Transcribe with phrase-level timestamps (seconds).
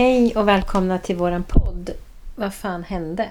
[0.00, 1.90] Hej och välkomna till våran podd.
[2.36, 3.30] Vad fan hände?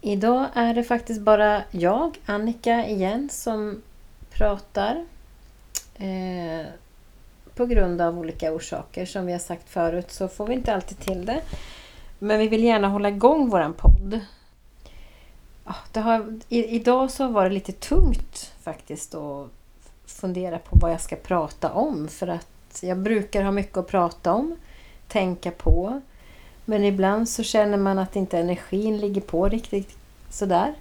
[0.00, 3.82] Idag är det faktiskt bara jag, Annika, igen som
[4.30, 5.06] pratar.
[5.96, 6.66] Eh,
[7.54, 9.06] på grund av olika orsaker.
[9.06, 11.40] Som vi har sagt förut så får vi inte alltid till det.
[12.18, 14.20] Men vi vill gärna hålla igång våran podd.
[15.92, 19.48] Det har, i, idag så var det lite tungt faktiskt att
[20.06, 22.08] fundera på vad jag ska prata om.
[22.08, 24.56] För att jag brukar ha mycket att prata om
[25.08, 26.00] tänka på.
[26.64, 29.96] Men ibland så känner man att inte energin ligger på riktigt
[30.30, 30.74] sådär.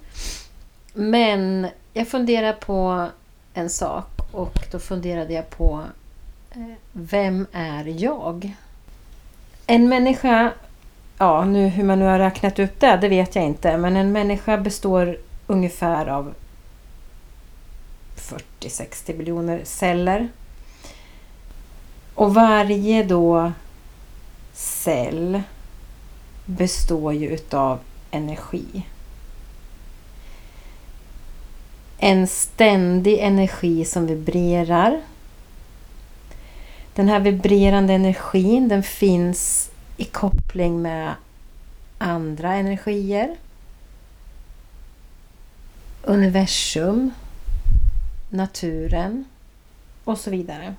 [0.94, 3.08] Men jag funderar på
[3.54, 5.84] en sak och då funderade jag på
[6.52, 8.56] eh, Vem är jag?
[9.68, 10.52] En människa,
[11.18, 13.78] ja nu hur man nu har räknat upp det, det vet jag inte.
[13.78, 16.34] Men en människa består ungefär av
[18.16, 20.30] 40-60 miljoner celler.
[22.16, 23.52] Och varje då
[24.58, 25.42] cell
[26.46, 27.80] består ju utav
[28.12, 28.86] energi.
[31.98, 35.02] En ständig energi som vibrerar.
[36.94, 41.14] Den här vibrerande energin den finns i koppling med
[41.98, 43.36] andra energier.
[46.04, 47.12] Universum,
[48.30, 49.26] naturen
[50.04, 50.76] och så vidare.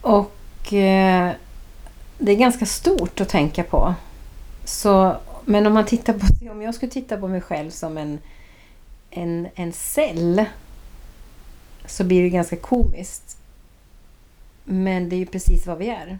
[0.00, 1.32] Och eh,
[2.18, 3.94] det är ganska stort att tänka på.
[4.64, 8.18] Så, men om man tittar på om jag skulle titta på mig själv som en,
[9.10, 10.44] en, en cell
[11.86, 13.36] så blir det ganska komiskt.
[14.64, 16.18] Men det är ju precis vad vi är.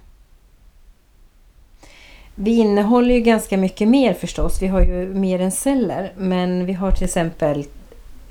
[2.34, 4.62] Vi innehåller ju ganska mycket mer förstås.
[4.62, 6.12] Vi har ju mer än celler.
[6.16, 7.58] Men vi har till exempel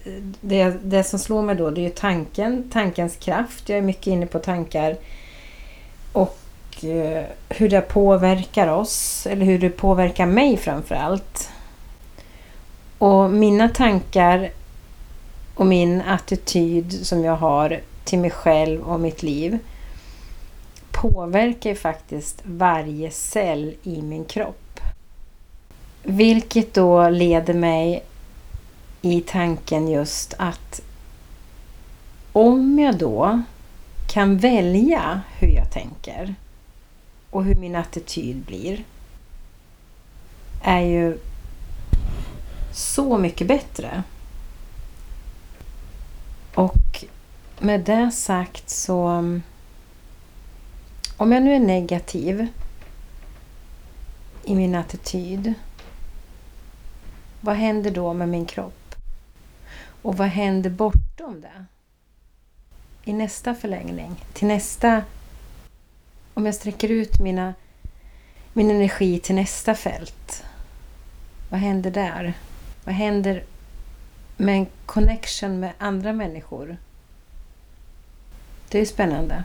[0.05, 3.69] eh, det, det som slår mig då det är ju tanken, tankens kraft.
[3.69, 4.97] Jag är mycket inne på tankar
[6.17, 11.49] och eh, hur det påverkar oss, eller hur det påverkar mig framför allt.
[12.97, 14.51] Och mina tankar
[15.55, 19.59] och min attityd som jag har till mig själv och mitt liv
[20.91, 24.79] påverkar ju faktiskt varje cell i min kropp.
[26.03, 28.03] Vilket då leder mig
[29.01, 30.81] i tanken just att
[32.33, 33.41] om jag då
[34.07, 36.35] kan välja hur jag tänker
[37.29, 38.83] och hur min attityd blir
[40.63, 41.17] är ju
[42.71, 44.03] så mycket bättre.
[46.55, 47.05] Och
[47.59, 49.03] med det sagt så
[51.17, 52.47] om jag nu är negativ
[54.43, 55.53] i min attityd
[57.41, 58.95] vad händer då med min kropp?
[60.01, 61.65] Och vad händer bortom det?
[63.07, 65.03] I nästa förlängning, till nästa...
[66.33, 67.53] Om jag sträcker ut mina,
[68.53, 70.43] min energi till nästa fält.
[71.49, 72.33] Vad händer där?
[72.83, 73.43] Vad händer
[74.37, 76.77] med en connection med andra människor?
[78.69, 79.43] Det är spännande.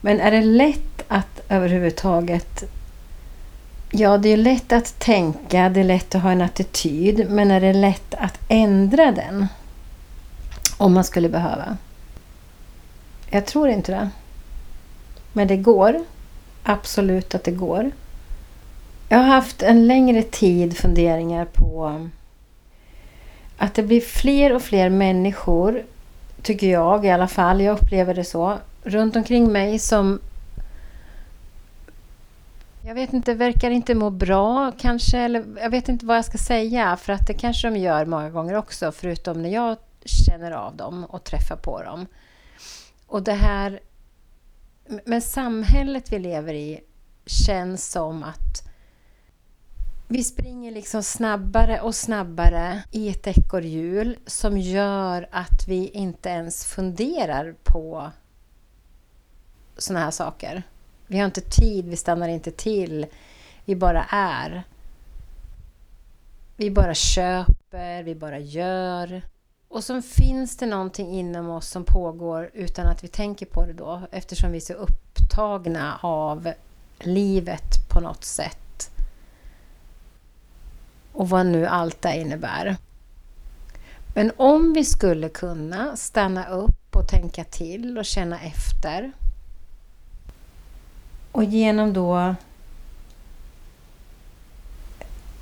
[0.00, 2.64] Men är det lätt att överhuvudtaget...
[3.90, 7.60] Ja, det är lätt att tänka, det är lätt att ha en attityd, men är
[7.60, 9.46] det lätt att ändra den?
[10.78, 11.76] Om man skulle behöva.
[13.30, 14.10] Jag tror inte det.
[15.32, 16.04] Men det går.
[16.62, 17.90] Absolut att det går.
[19.08, 22.08] Jag har haft en längre tid funderingar på
[23.58, 25.82] att det blir fler och fler människor,
[26.42, 30.20] tycker jag i alla fall, jag upplever det så, runt omkring mig som
[32.86, 36.38] jag vet inte, verkar inte må bra kanske, eller jag vet inte vad jag ska
[36.38, 40.76] säga, för att det kanske de gör många gånger också, förutom när jag känner av
[40.76, 42.06] dem och träffar på dem.
[43.06, 43.80] Och det här
[45.06, 46.80] Men samhället vi lever i
[47.26, 48.68] känns som att
[50.08, 56.64] vi springer liksom snabbare och snabbare i ett ekorrhjul som gör att vi inte ens
[56.64, 58.10] funderar på
[59.76, 60.62] såna här saker.
[61.06, 63.06] Vi har inte tid, vi stannar inte till.
[63.64, 64.62] Vi bara är.
[66.56, 69.22] Vi bara köper, vi bara gör.
[69.68, 73.72] Och så finns det någonting inom oss som pågår utan att vi tänker på det
[73.72, 76.52] då eftersom vi är så upptagna av
[76.98, 78.90] livet på något sätt.
[81.12, 82.76] Och vad nu allt det innebär.
[84.14, 89.12] Men om vi skulle kunna stanna upp och tänka till och känna efter
[91.32, 92.34] och genom då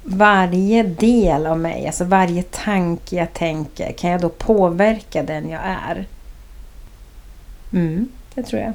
[0.09, 5.61] varje del av mig, alltså varje tanke jag tänker, kan jag då påverka den jag
[5.65, 6.07] är?
[7.73, 8.73] Mm, det tror jag.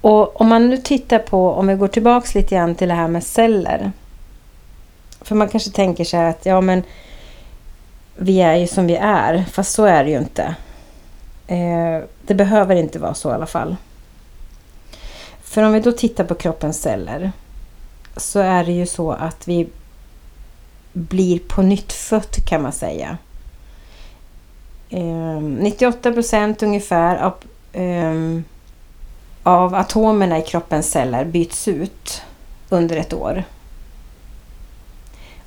[0.00, 3.08] Och om man nu tittar på, om vi går tillbaks lite grann till det här
[3.08, 3.92] med celler.
[5.20, 6.82] För man kanske tänker sig att ja men
[8.16, 10.54] vi är ju som vi är, fast så är det ju inte.
[11.46, 13.76] Eh, det behöver inte vara så i alla fall.
[15.42, 17.32] För om vi då tittar på kroppens celler
[18.16, 19.68] så är det ju så att vi
[20.92, 23.18] blir på nytt fött kan man säga.
[24.90, 27.34] Ehm, 98 procent ungefär av,
[27.72, 28.44] um,
[29.42, 32.22] av atomerna i kroppens celler byts ut
[32.68, 33.44] under ett år.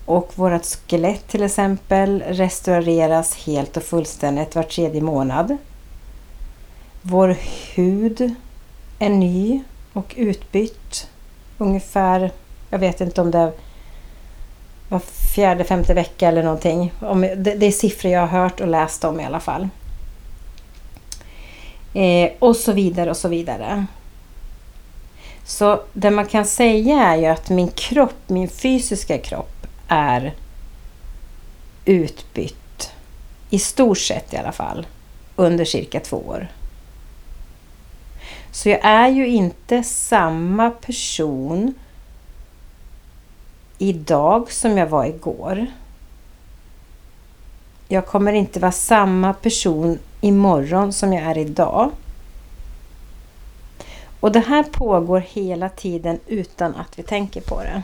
[0.06, 5.58] Och vårt skelett till exempel restaureras helt och fullständigt var tredje månad.
[7.02, 7.38] Vår
[7.76, 8.36] hud
[9.00, 9.64] är ny
[9.94, 11.08] och utbytt
[11.58, 12.32] ungefär,
[12.76, 13.52] jag vet inte om det är
[14.90, 15.00] var
[15.36, 16.94] fjärde, femte vecka eller någonting.
[17.38, 19.68] det, är siffror jag har hört och läst om i alla fall.
[21.94, 23.86] Eh, och så vidare och så vidare.
[25.46, 30.34] Så det man kan säga är ju att min kropp, min fysiska kropp är
[31.86, 32.92] utbytt.
[33.50, 34.88] I stort sett i alla fall.
[35.36, 36.48] Under cirka två år.
[38.52, 41.74] Så jag är ju inte samma person
[43.78, 45.66] idag som jag var igår.
[47.88, 51.92] Jag kommer inte vara samma person imorgon som jag är idag.
[54.20, 57.84] Och det här pågår hela tiden utan att vi tänker på det.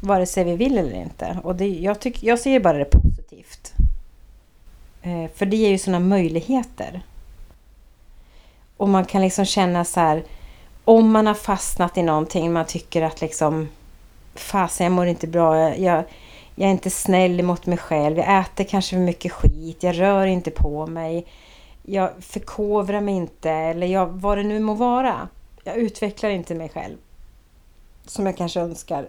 [0.00, 1.38] Vare sig vi vill eller inte.
[1.42, 3.72] Och det, jag, tycker, jag ser bara det positivt.
[5.02, 7.02] Eh, för det ger ju sådana möjligheter.
[8.76, 10.22] Och man kan liksom känna så här.
[10.84, 13.68] Om man har fastnat i någonting man tycker att liksom
[14.34, 16.04] fasen jag mår inte bra, jag,
[16.54, 20.26] jag är inte snäll mot mig själv, jag äter kanske för mycket skit, jag rör
[20.26, 21.26] inte på mig,
[21.82, 23.50] jag förkovrar mig inte.
[23.50, 25.28] Eller jag, vad det nu må vara.
[25.64, 26.96] Jag utvecklar inte mig själv.
[28.06, 29.08] Som jag kanske önskar.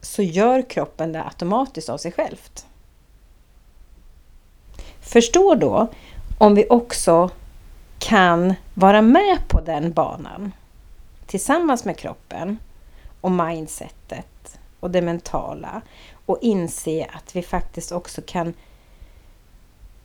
[0.00, 2.66] Så gör kroppen det automatiskt av sig självt.
[5.00, 5.86] Förstå då
[6.38, 7.30] om vi också
[7.98, 10.52] kan vara med på den banan
[11.26, 12.58] tillsammans med kroppen
[13.20, 15.82] och mindsetet och det mentala
[16.26, 18.54] och inse att vi faktiskt också kan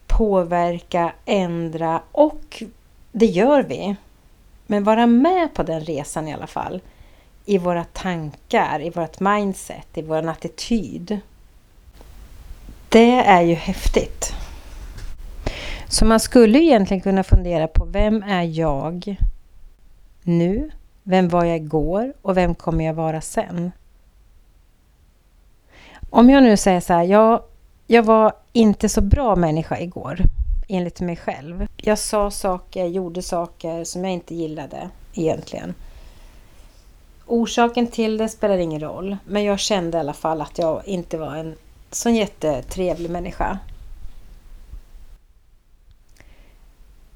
[0.07, 2.63] påverka, ändra och
[3.11, 3.95] det gör vi.
[4.67, 6.81] Men vara med på den resan i alla fall.
[7.45, 11.19] I våra tankar, i vårt mindset, i vår attityd.
[12.89, 14.33] Det är ju häftigt.
[15.87, 19.15] Så man skulle egentligen kunna fundera på vem är jag
[20.23, 20.71] nu?
[21.07, 23.71] Vem var jag igår och vem kommer jag vara sen?
[26.09, 27.45] Om jag nu säger så här, ja,
[27.87, 30.19] jag var inte så bra människa igår,
[30.67, 31.67] enligt mig själv.
[31.77, 35.73] Jag sa saker, gjorde saker som jag inte gillade egentligen.
[37.25, 41.17] Orsaken till det spelar ingen roll, men jag kände i alla fall att jag inte
[41.17, 41.55] var en
[41.91, 43.59] sån jättetrevlig människa.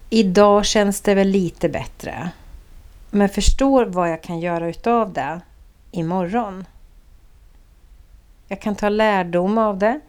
[0.09, 2.31] Idag känns det väl lite bättre
[3.09, 5.41] men förstår vad jag kan göra utav det
[5.91, 6.65] imorgon.
[8.47, 9.99] Jag kan ta lärdom av det.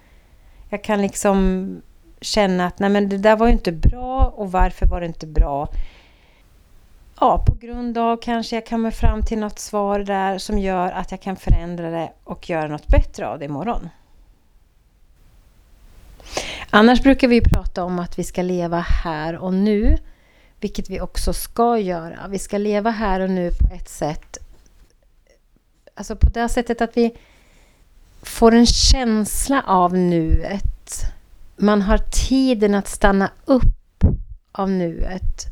[0.69, 1.83] Jag kan liksom
[2.21, 5.27] känna att nej men det där var ju inte bra och varför var det inte
[5.27, 5.69] bra?
[7.21, 11.11] Ja, på grund av kanske jag kommer fram till något svar där som gör att
[11.11, 13.89] jag kan förändra det och göra något bättre av det imorgon.
[16.71, 19.99] Annars brukar vi prata om att vi ska leva här och nu
[20.61, 22.29] vilket vi också ska göra.
[22.29, 24.39] Vi ska leva här och nu på ett sätt.
[25.95, 27.17] Alltså på det sättet att vi
[28.23, 31.03] får en känsla av nuet.
[31.57, 31.99] Man har
[32.29, 34.05] tiden att stanna upp
[34.53, 35.47] av nuet.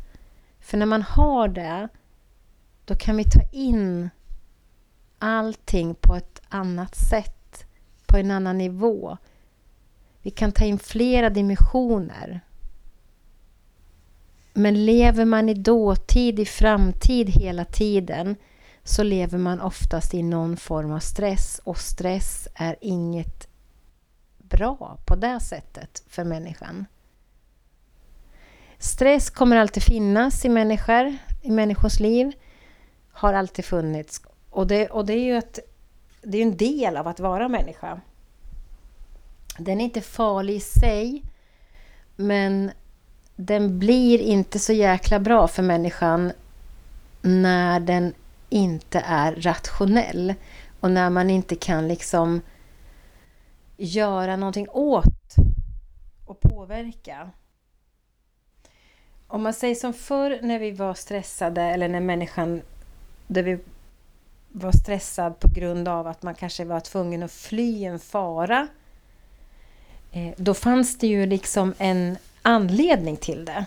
[0.60, 1.88] För när man har det,
[2.84, 4.10] då kan vi ta in
[5.18, 7.64] allting på ett annat sätt,
[8.06, 9.16] på en annan nivå.
[10.22, 12.40] Vi kan ta in flera dimensioner.
[14.58, 18.36] Men lever man i dåtid, i framtid hela tiden
[18.84, 23.48] så lever man oftast i någon form av stress och stress är inget
[24.38, 26.86] bra på det sättet för människan.
[28.78, 32.32] Stress kommer alltid finnas i människor, i människors liv.
[33.12, 34.22] Har alltid funnits.
[34.50, 35.58] Och det, och det är ju ett,
[36.22, 38.00] det är en del av att vara människa.
[39.58, 41.22] Den är inte farlig i sig,
[42.16, 42.70] men
[43.40, 46.32] den blir inte så jäkla bra för människan
[47.22, 48.14] när den
[48.48, 50.34] inte är rationell
[50.80, 52.40] och när man inte kan liksom
[53.76, 55.34] göra någonting åt
[56.26, 57.30] och påverka.
[59.26, 62.62] om man säger som förr när vi var stressade eller när människan
[63.26, 63.58] där vi
[64.52, 68.68] var stressad på grund av att man kanske var tvungen att fly en fara.
[70.12, 73.64] Eh, då fanns det ju liksom en anledning till det.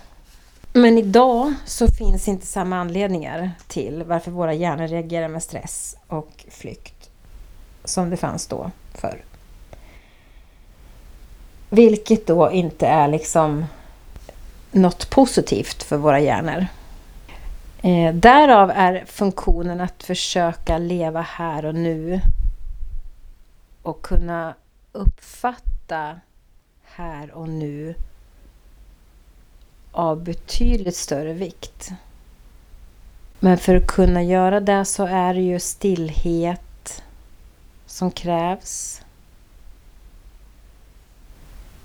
[0.74, 6.46] Men idag så finns inte samma anledningar till varför våra hjärnor reagerar med stress och
[6.50, 7.10] flykt
[7.84, 9.24] som det fanns då förr.
[11.70, 13.66] Vilket då inte är liksom
[14.72, 16.66] något positivt för våra hjärnor.
[17.82, 22.22] Eh, därav är funktionen att försöka leva här och nu
[23.82, 24.56] och kunna
[24.92, 26.20] uppfatta
[26.84, 27.96] här och nu
[29.92, 31.92] av betydligt större vikt.
[33.40, 37.04] Men för att kunna göra det så är det ju stillhet
[37.86, 39.02] som krävs.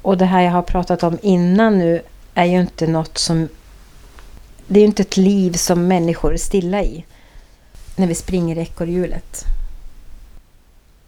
[0.02, 2.02] Och det här jag har pratat om innan nu
[2.34, 3.48] är ju inte något som...
[4.66, 7.04] Det är ju inte ett liv som människor är stilla i.
[7.96, 9.44] När vi springer i ekorrhjulet.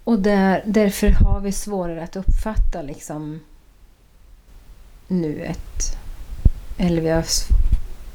[0.04, 3.40] Och där, därför har vi svårare att uppfatta liksom
[5.08, 5.96] nuet.
[6.80, 7.24] Eller vi har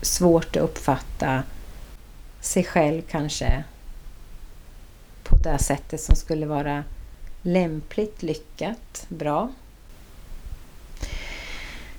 [0.01, 1.43] svårt att uppfatta
[2.41, 3.63] sig själv kanske
[5.24, 6.84] på det sättet som skulle vara
[7.41, 9.51] lämpligt, lyckat, bra.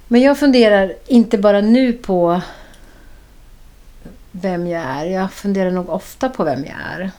[0.08, 2.40] Men jag funderar inte bara nu på
[4.30, 5.04] vem jag är.
[5.04, 7.10] Jag funderar nog ofta på vem jag är.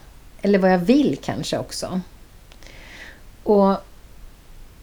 [0.42, 2.00] Eller vad jag vill kanske också.
[3.42, 3.76] Och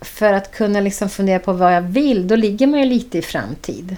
[0.01, 3.21] för att kunna liksom fundera på vad jag vill, då ligger man ju lite i
[3.21, 3.97] framtid.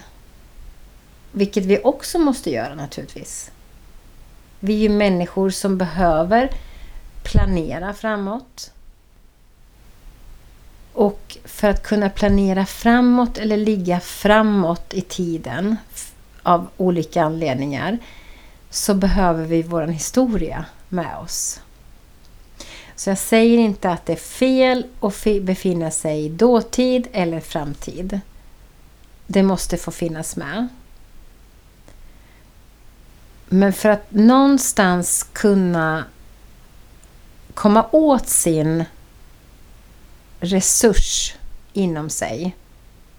[1.37, 3.51] Vilket vi också måste göra naturligtvis.
[4.59, 6.49] Vi är ju människor som behöver
[7.23, 8.71] planera framåt.
[10.93, 15.75] Och för att kunna planera framåt eller ligga framåt i tiden
[16.43, 17.97] av olika anledningar
[18.69, 21.61] så behöver vi vår historia med oss.
[22.95, 28.19] Så jag säger inte att det är fel att befinna sig i dåtid eller framtid.
[29.27, 30.67] Det måste få finnas med.
[33.47, 36.05] Men för att någonstans kunna
[37.53, 38.85] komma åt sin
[40.39, 41.35] resurs
[41.73, 42.55] inom sig,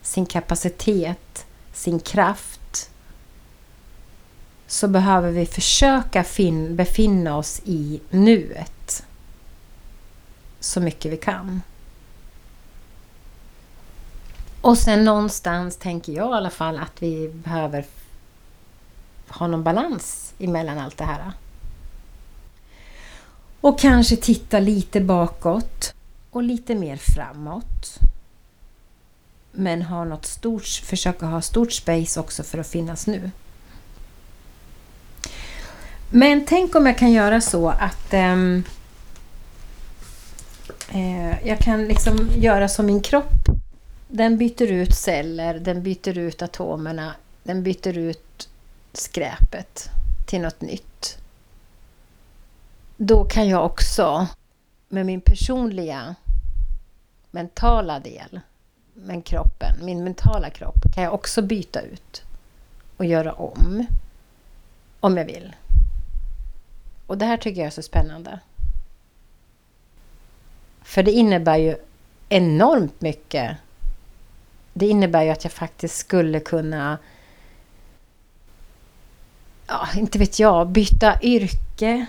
[0.02, 2.90] sin kapacitet, sin kraft,
[4.66, 6.24] så behöver vi försöka
[6.70, 9.04] befinna oss i nuet
[10.60, 11.62] så mycket vi kan.
[14.60, 17.84] Och sen någonstans tänker jag i alla fall att vi behöver
[19.28, 21.32] ha någon balans emellan allt det här.
[23.60, 25.94] Och kanske titta lite bakåt
[26.30, 27.98] och lite mer framåt.
[29.52, 33.30] Men ha något stort, försöka ha stort space också för att finnas nu.
[36.10, 38.64] Men tänk om jag kan göra så att ehm,
[40.92, 43.48] eh, jag kan liksom göra som min kropp.
[44.08, 48.48] Den byter ut celler, den byter ut atomerna, den byter ut
[48.96, 49.90] skräpet
[50.26, 51.18] till något nytt.
[52.96, 54.28] Då kan jag också
[54.88, 56.14] med min personliga
[57.30, 58.40] mentala del,
[58.94, 62.22] men kroppen, min mentala kropp, kan jag också byta ut
[62.96, 63.86] och göra om.
[65.00, 65.56] Om jag vill.
[67.06, 68.40] Och det här tycker jag är så spännande.
[70.82, 71.76] För det innebär ju
[72.28, 73.56] enormt mycket.
[74.72, 76.98] Det innebär ju att jag faktiskt skulle kunna
[79.66, 82.06] ja, inte vet jag, byta yrke.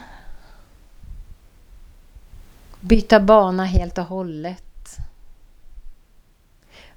[2.79, 4.97] Byta bana helt och hållet.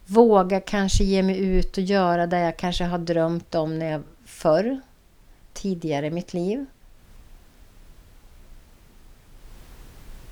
[0.06, 4.02] Våga kanske ge mig ut och göra det jag kanske har drömt om när jag
[4.24, 4.80] förr,
[5.52, 6.66] tidigare i mitt liv.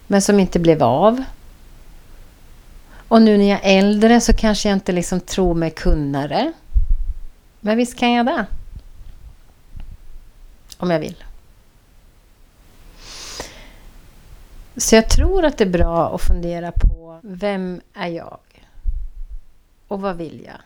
[0.07, 1.25] Men som inte blev av.
[3.09, 6.53] Och nu när jag är äldre så kanske jag inte liksom tror mig kunna det.
[7.61, 8.47] Men visst kan jag det.
[10.79, 11.25] Om jag vill.
[14.77, 18.39] Så jag tror att det är bra att fundera på vem är jag?
[19.89, 20.61] Och vad vill jag?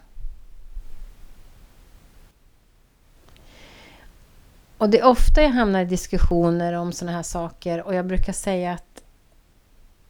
[4.79, 8.33] Och det är ofta jag hamnar i diskussioner om sådana här saker och jag brukar
[8.33, 9.03] säga att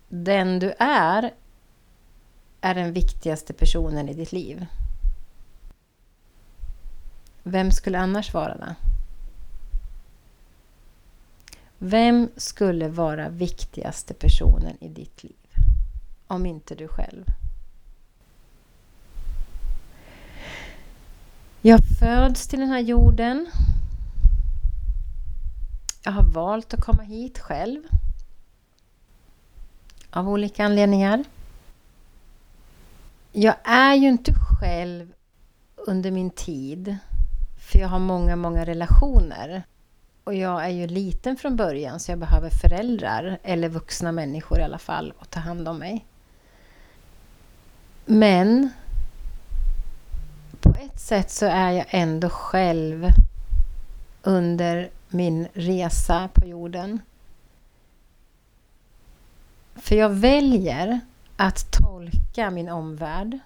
[0.09, 1.33] den du är
[2.61, 4.67] är den viktigaste personen i ditt liv.
[7.43, 8.75] Vem skulle annars vara det?
[11.85, 15.37] Vem skulle vara viktigaste personen i ditt liv?
[16.27, 17.25] Om inte du själv.
[21.63, 23.51] Jag föds till den här jorden.
[26.05, 27.83] Jag har valt att komma hit själv.
[30.11, 31.25] Av olika anledningar.
[33.33, 35.13] Jag är ju inte själv
[35.77, 36.97] under min tid.
[37.59, 39.65] För jag har många, många relationer.
[40.25, 44.63] Och jag är ju liten från början så jag behöver föräldrar, eller vuxna människor i
[44.63, 46.07] alla fall, att ta hand om mig.
[48.05, 48.71] Men
[50.61, 53.07] på ett sätt så är jag ändå själv
[54.23, 57.01] under min resa på jorden.
[59.75, 61.01] För jag väljer
[61.37, 63.39] att tolka min omvärld.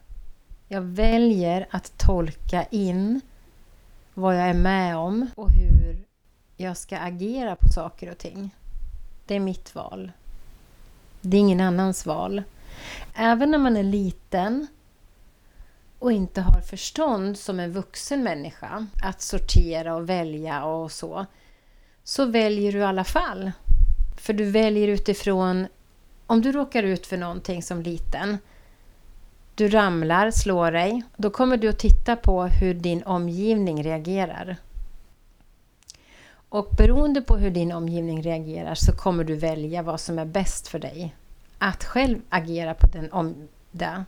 [0.68, 3.20] Jag väljer att tolka in
[4.14, 6.05] vad jag är med om och hur
[6.56, 8.54] jag ska agera på saker och ting.
[9.26, 10.12] Det är mitt val.
[11.20, 12.42] Det är ingen annans val.
[13.14, 14.66] Även när man är liten
[15.98, 21.26] och inte har förstånd som en vuxen människa att sortera och välja och så,
[22.04, 23.52] så väljer du i alla fall.
[24.16, 25.66] För du väljer utifrån,
[26.26, 28.38] om du råkar ut för någonting som liten,
[29.54, 34.56] du ramlar, slår dig, då kommer du att titta på hur din omgivning reagerar.
[36.48, 40.68] Och beroende på hur din omgivning reagerar så kommer du välja vad som är bäst
[40.68, 41.14] för dig.
[41.58, 44.04] Att själv agera på den om det.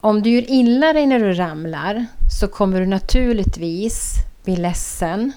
[0.00, 2.06] Om du gör illa dig när du ramlar
[2.40, 5.32] så kommer du naturligtvis bli ledsen.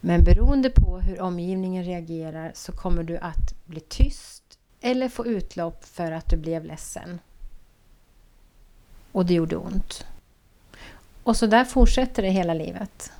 [0.00, 5.84] Men beroende på hur omgivningen reagerar så kommer du att bli tyst eller få utlopp
[5.84, 7.18] för att du blev ledsen.
[9.12, 10.06] Och det gjorde ont.
[11.24, 13.12] Och så där fortsätter det hela livet.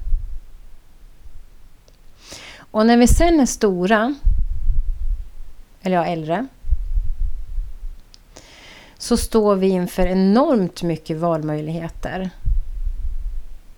[2.59, 4.15] Och när vi sen är stora,
[5.83, 6.47] eller ja, äldre,
[8.99, 12.31] så står vi inför enormt mycket valmöjligheter.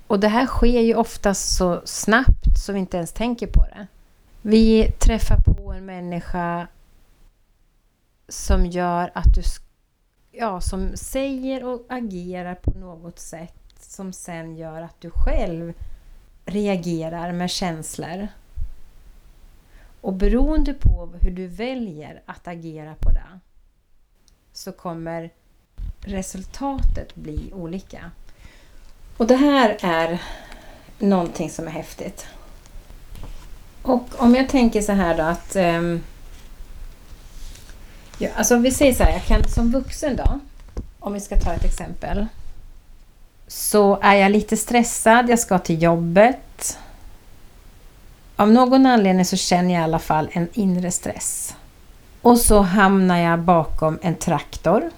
[0.07, 3.87] Och det här sker ju oftast så snabbt så vi inte ens tänker på det.
[4.43, 6.67] Vi träffar på en människa
[8.29, 9.43] som gör att du
[10.33, 13.64] ja, som säger och agerar på något sätt
[13.95, 15.73] som sen gör att du själv
[16.47, 18.29] reagerar med känslor.
[20.01, 23.41] Och beroende på hur du väljer att agera på det
[24.53, 25.31] så kommer
[26.01, 28.11] resultatet bli olika.
[29.17, 30.23] Och det här är
[30.99, 32.27] någonting som är häftigt.
[33.83, 35.57] Och om jag tänker så här då att...
[35.57, 36.03] Um,
[38.19, 40.41] ja, alltså vi säger så här, jag kan som vuxen då,
[40.99, 42.27] om vi ska ta ett exempel.
[43.47, 46.79] Så är jag lite stressad, jag ska till jobbet.
[48.37, 51.55] Av någon anledning så känner jag i alla fall en inre stress.
[52.23, 54.91] Och så hamnar jag bakom en traktor.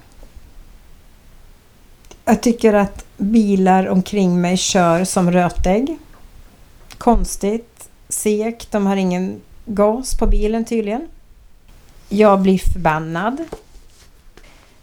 [2.25, 5.97] Jag tycker att bilar omkring mig kör som rötägg.
[6.97, 11.07] Konstigt, segt, de har ingen gas på bilen tydligen.
[12.09, 13.37] Jag blir förbannad.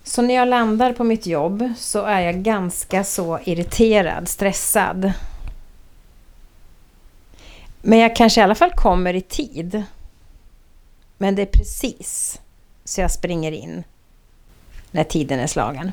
[0.06, 5.12] Så när jag landar på mitt jobb så är jag ganska så irriterad, stressad.
[7.82, 9.82] Men jag kanske i alla fall kommer i tid.
[11.18, 12.40] Men det är precis
[12.84, 13.84] så jag springer in
[14.90, 15.92] när tiden är slagen.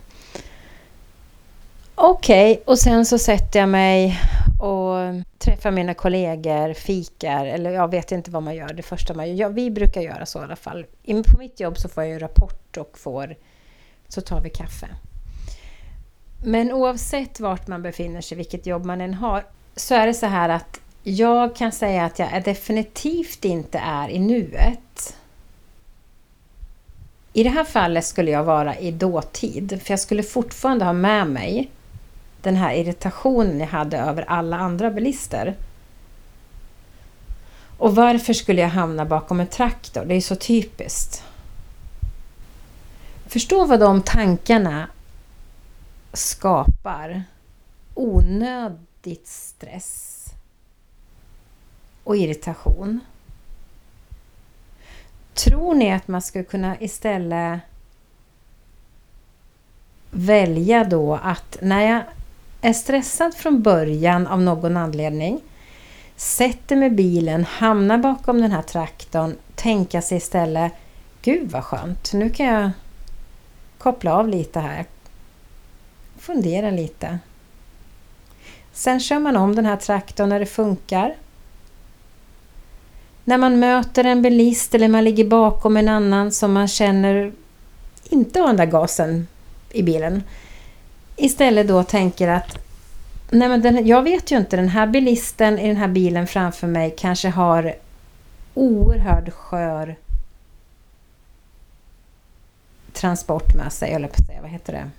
[1.96, 4.20] Okej, okay, och sen så sätter jag mig
[4.62, 4.96] och
[5.38, 9.36] träffar mina kollegor, fikar eller jag vet inte vad man gör det första man gör.
[9.36, 10.86] Ja, vi brukar göra så i alla fall.
[11.06, 13.36] På mitt jobb så får jag ju rapport och får
[14.14, 14.88] så tar vi kaffe.
[16.44, 19.46] Men oavsett vart man befinner sig, vilket jobb man än har,
[19.76, 24.20] så är det så här att jag kan säga att jag definitivt inte är i
[24.20, 25.18] nuet.
[27.34, 31.28] I det här fallet skulle jag vara i dåtid, för jag skulle fortfarande ha med
[31.28, 31.72] mig
[32.42, 35.56] den här irritationen jag hade över alla andra bilister.
[37.78, 40.06] Och varför skulle jag hamna bakom en traktor?
[40.06, 41.24] Det är så typiskt.
[43.32, 44.88] Förstå vad de tankarna
[46.14, 47.24] skapar
[47.94, 50.26] onödigt stress
[52.04, 53.00] och irritation.
[55.34, 57.60] Tror ni att man skulle kunna istället
[60.10, 62.02] välja då att när jag
[62.62, 65.42] är stressad från början av någon anledning
[66.16, 70.74] sätter mig bilen, hamnar bakom den här traktorn, tänka sig istället
[71.22, 72.72] Gud vad skönt, nu kan jag
[73.82, 74.86] koppla av lite här.
[76.20, 77.20] Fundera lite.
[78.74, 81.16] Sen kör man om den här traktorn när det funkar.
[83.24, 87.32] När man möter en bilist eller man ligger bakom en annan som man känner
[88.10, 89.28] inte har den där gasen
[89.72, 90.24] i bilen.
[91.16, 92.58] istället då tänker att
[93.30, 96.68] Nej men den, jag vet ju inte, den här bilisten i den här bilen framför
[96.68, 97.76] mig kanske har
[98.54, 99.96] oerhört skör
[102.94, 104.90] transport med sig, eller på säga, vad heter det?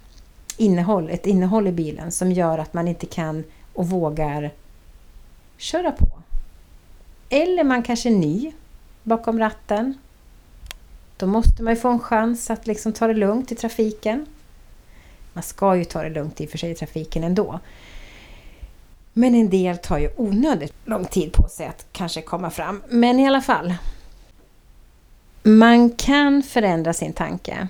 [0.57, 4.51] Innehåll, ett innehåll i bilen som gör att man inte kan och vågar
[5.57, 6.09] köra på.
[7.29, 8.53] Eller man kanske är ny
[9.03, 9.99] bakom ratten.
[11.17, 14.27] Då måste man ju få en chans att liksom ta det lugnt i trafiken.
[15.33, 17.61] Man ska ju ta det lugnt i och för sig i trafiken ändå.
[19.13, 22.83] Men en del tar ju onödigt lång tid på sig att kanske komma fram.
[22.89, 23.75] Men i alla fall.
[25.43, 27.69] Man kan förändra sin tanke.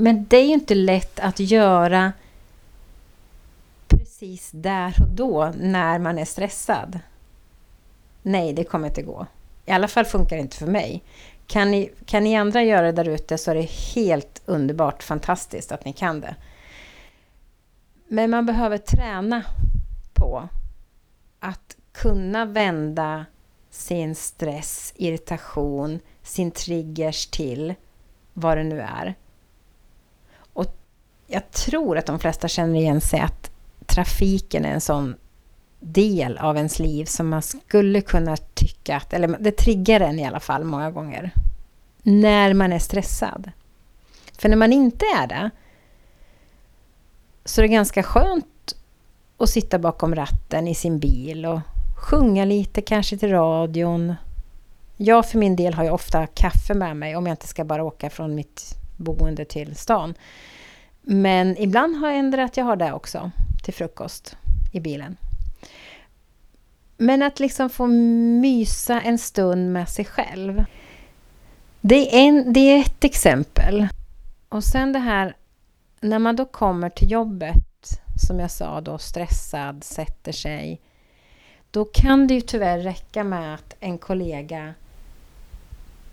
[0.00, 2.12] Men det är ju inte lätt att göra
[3.88, 6.98] precis där och då när man är stressad.
[8.22, 9.26] Nej, det kommer inte gå.
[9.66, 11.02] I alla fall funkar det inte för mig.
[11.46, 15.72] Kan ni, kan ni andra göra det där ute så är det helt underbart fantastiskt
[15.72, 16.36] att ni kan det.
[18.08, 19.44] Men man behöver träna
[20.14, 20.48] på
[21.40, 23.26] att kunna vända
[23.70, 27.74] sin stress, irritation, sin triggers till
[28.32, 29.14] vad det nu är.
[31.30, 33.50] Jag tror att de flesta känner igen sig att
[33.86, 35.16] trafiken är en sån
[35.80, 40.26] del av ens liv som man skulle kunna tycka att, eller det triggar en i
[40.26, 41.30] alla fall många gånger.
[42.02, 43.50] När man är stressad.
[44.38, 45.50] För när man inte är det
[47.44, 48.74] så är det ganska skönt
[49.38, 51.60] att sitta bakom ratten i sin bil och
[51.96, 54.14] sjunga lite kanske till radion.
[54.96, 57.84] Jag för min del har ju ofta kaffe med mig om jag inte ska bara
[57.84, 60.14] åka från mitt boende till stan.
[61.10, 63.30] Men ibland har jag ändrat att jag har det också
[63.64, 64.36] till frukost
[64.72, 65.16] i bilen.
[66.96, 70.64] Men att liksom få mysa en stund med sig själv.
[71.80, 73.88] Det är, en, det är ett exempel.
[74.48, 75.36] Och sen det här
[76.00, 80.80] när man då kommer till jobbet, som jag sa då, stressad, sätter sig.
[81.70, 84.74] Då kan det ju tyvärr räcka med att en kollega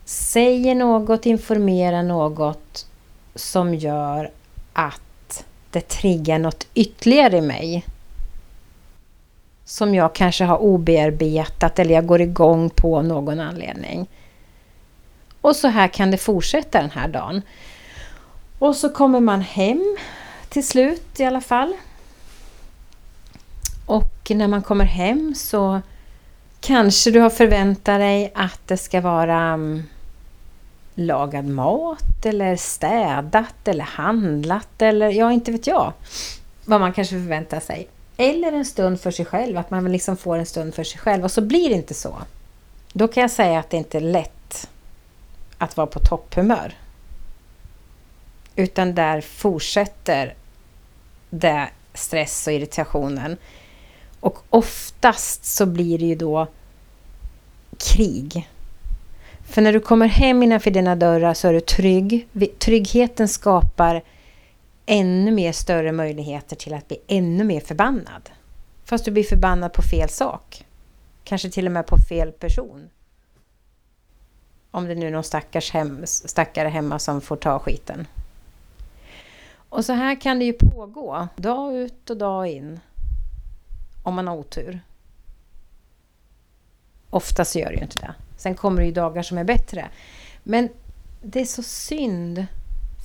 [0.05, 2.87] säger något, informerar något
[3.35, 4.31] som gör
[4.75, 7.85] att det triggar något ytterligare i mig.
[9.65, 14.07] Som jag kanske har obearbetat eller jag går igång på någon anledning.
[15.41, 17.41] Och så här kan det fortsätta den här dagen.
[18.59, 19.97] Och så kommer man hem
[20.49, 21.73] till slut i alla fall.
[23.85, 25.81] Och när man kommer hem så
[26.59, 29.83] kanske du har förväntat dig att det ska vara mm,
[30.95, 35.93] lagat mat eller städat eller handlat eller ja, inte vet jag
[36.65, 37.87] vad man kanske förväntar sig.
[38.17, 41.23] Eller en stund för sig själv, att man liksom får en stund för sig själv
[41.23, 42.15] och så blir det inte så.
[42.93, 44.69] Då kan jag säga att det inte är lätt
[45.57, 46.73] att vara på topphumör.
[48.55, 50.35] Utan där fortsätter
[51.29, 53.37] det stress och irritationen.
[54.19, 56.47] Och oftast så blir det ju då
[57.77, 58.49] krig.
[59.45, 62.27] För när du kommer hem innanför dina dörrar så är du trygg.
[62.59, 64.03] Tryggheten skapar
[64.85, 68.29] ännu mer större möjligheter till att bli ännu mer förbannad.
[68.83, 70.65] Fast du blir förbannad på fel sak.
[71.23, 72.89] Kanske till och med på fel person.
[74.71, 78.07] Om det nu är någon stackars hem, stackare hemma som får ta skiten.
[79.69, 82.79] Och så här kan det ju pågå dag ut och dag in.
[84.03, 84.79] Om man har otur.
[87.09, 88.13] Oftast gör det ju inte det.
[88.45, 89.89] Sen kommer det ju dagar som är bättre.
[90.43, 90.69] Men
[91.21, 92.45] det är så synd.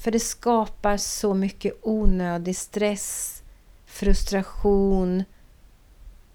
[0.04, 3.42] För det skapar så mycket onödig stress,
[3.86, 5.24] frustration,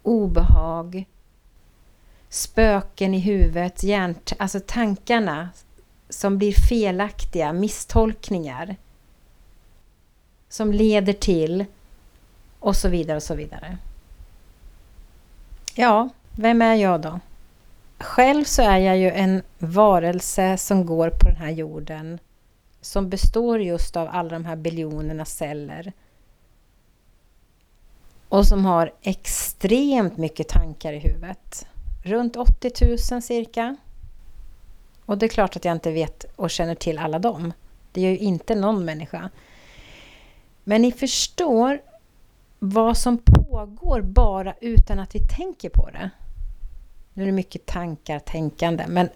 [0.03, 1.05] obehag,
[2.29, 4.33] spöken i huvudet, hjärnt...
[4.37, 5.49] alltså tankarna
[6.09, 8.75] som blir felaktiga, misstolkningar
[10.49, 11.65] som leder till
[12.59, 13.77] och så vidare och så vidare.
[15.75, 17.19] Ja, vem är jag då?
[18.05, 22.19] Själv så är jag ju en varelse som går på den här jorden
[22.81, 25.93] som består just av alla de här biljonerna celler
[28.29, 31.67] och som har extremt mycket tankar i huvudet.
[32.03, 32.71] Runt 80
[33.11, 33.75] 000 cirka.
[35.05, 37.53] Och det är klart att jag inte vet och känner till alla dem.
[37.91, 39.29] Det gör ju inte någon människa.
[40.63, 41.81] Men ni förstår
[42.59, 46.09] vad som pågår bara utan att vi tänker på det.
[47.17, 49.09] Nu är det mycket tankar, tänkande, men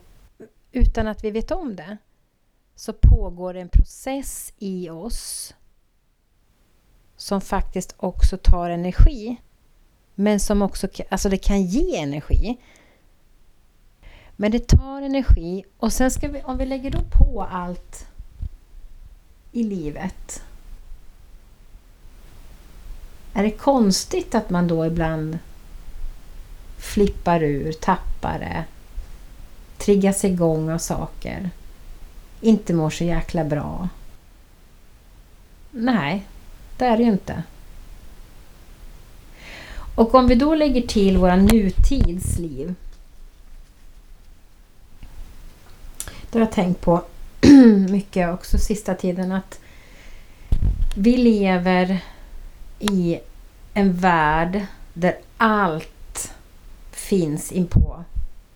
[0.72, 1.98] utan att vi vet om det
[2.76, 5.54] så pågår en process i oss
[7.18, 9.38] som faktiskt också tar energi.
[10.16, 12.58] Men som också alltså det kan ge energi.
[14.32, 18.08] Men det tar energi och sen ska vi, om vi lägger då på allt
[19.52, 20.44] i livet
[23.34, 25.40] Är det konstigt att man då ibland
[26.80, 28.64] flippar ur, tappar det,
[29.78, 31.50] triggas igång av saker,
[32.42, 33.90] inte mår så jäkla bra?
[35.72, 36.26] Nej,
[36.78, 37.44] det är det ju inte.
[39.96, 42.76] Och om vi då lägger till våra nutidsliv.
[46.32, 47.04] Det har jag tänkt på
[47.90, 49.60] mycket också sista tiden att
[50.96, 52.00] vi lever
[52.80, 53.20] i
[53.74, 55.99] en värld där allt
[57.10, 58.04] finns in på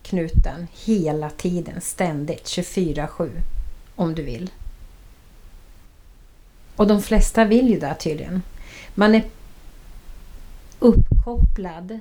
[0.02, 3.40] knuten hela tiden, ständigt, 24-7
[3.94, 4.50] om du vill.
[6.76, 8.42] Och de flesta vill ju det tydligen.
[8.94, 9.24] Man är
[10.78, 12.00] uppkopplad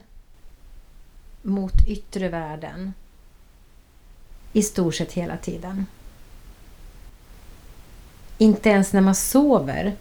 [1.41, 2.93] mot yttre världen
[4.53, 5.85] i stort sett hela tiden.
[8.37, 9.95] Inte ens när man sover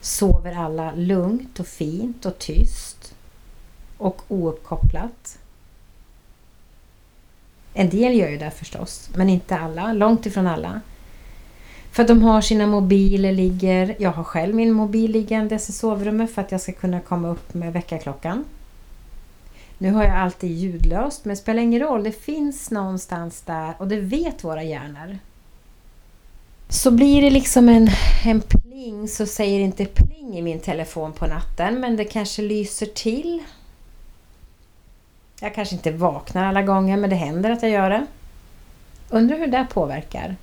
[0.00, 2.95] sover alla lugnt och fint och tyst
[3.98, 5.38] och ouppkopplat.
[7.74, 9.92] En del gör ju det förstås, men inte alla.
[9.92, 10.80] Långt ifrån alla.
[11.92, 13.96] För att de har sina mobiler ligger.
[13.98, 17.54] Jag har själv min mobil liggandes i sovrummet för att jag ska kunna komma upp
[17.54, 18.44] med väckarklockan.
[19.78, 22.04] Nu har jag alltid ljudlöst men det spelar ingen roll.
[22.04, 25.18] Det finns någonstans där och det vet våra hjärnor.
[26.68, 27.88] Så blir det liksom en,
[28.24, 32.42] en pling så säger det inte pling i min telefon på natten men det kanske
[32.42, 33.42] lyser till.
[35.40, 38.06] Jag kanske inte vaknar alla gånger men det händer att jag gör det.
[39.10, 40.36] Undrar hur det påverkar.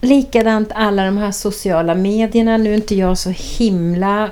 [0.00, 2.56] Likadant alla de här sociala medierna.
[2.56, 4.30] Nu är inte jag så himla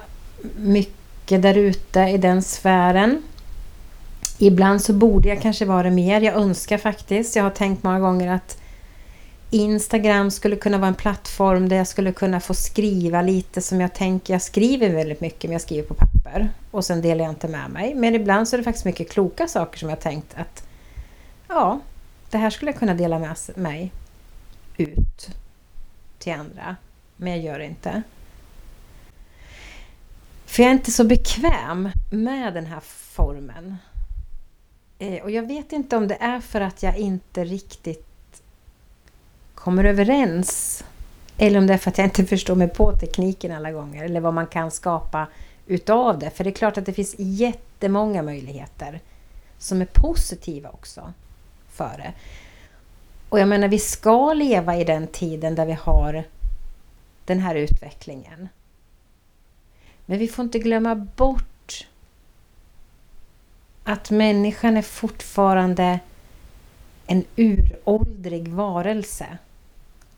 [0.56, 3.22] mycket där ute i den sfären.
[4.38, 6.20] Ibland så borde jag kanske vara mer.
[6.20, 7.36] Jag önskar faktiskt.
[7.36, 8.58] Jag har tänkt många gånger att
[9.54, 13.94] Instagram skulle kunna vara en plattform där jag skulle kunna få skriva lite som jag
[13.94, 14.34] tänker.
[14.34, 17.70] Jag skriver väldigt mycket men jag skriver på papper och sen delar jag inte med
[17.70, 17.94] mig.
[17.94, 20.66] Men ibland så är det faktiskt mycket kloka saker som jag tänkt att
[21.48, 21.80] ja,
[22.30, 23.92] det här skulle jag kunna dela med mig
[24.76, 25.28] ut
[26.18, 26.76] till andra.
[27.16, 28.02] Men jag gör det inte.
[30.46, 33.76] För jag är inte så bekväm med den här formen.
[34.98, 38.13] Eh, och jag vet inte om det är för att jag inte riktigt
[39.64, 40.84] kommer överens
[41.38, 44.20] eller om det är för att jag inte förstår mig på tekniken alla gånger eller
[44.20, 45.26] vad man kan skapa
[45.66, 46.30] utav det.
[46.30, 49.00] För det är klart att det finns jättemånga möjligheter
[49.58, 51.12] som är positiva också
[51.68, 52.12] för det.
[53.28, 56.24] Och jag menar, vi ska leva i den tiden där vi har
[57.24, 58.48] den här utvecklingen.
[60.06, 61.86] Men vi får inte glömma bort
[63.84, 66.00] att människan är fortfarande
[67.06, 69.26] en uråldrig varelse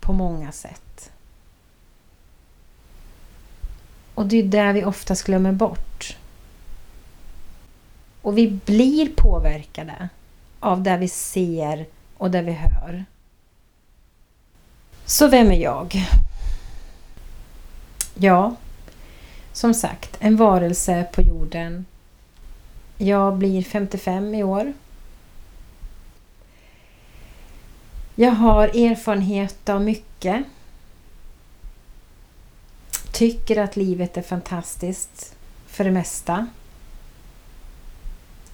[0.07, 1.11] på många sätt.
[4.14, 6.16] Och det är det vi oftast glömmer bort.
[8.23, 10.09] Och vi blir påverkade
[10.61, 13.05] av det vi ser och det vi hör.
[15.05, 16.07] Så vem är jag?
[18.14, 18.57] Ja,
[19.53, 21.85] som sagt, en varelse på jorden.
[22.97, 24.73] Jag blir 55 i år.
[28.18, 30.44] Jag har erfarenhet av mycket.
[33.12, 36.46] Tycker att livet är fantastiskt för det mesta.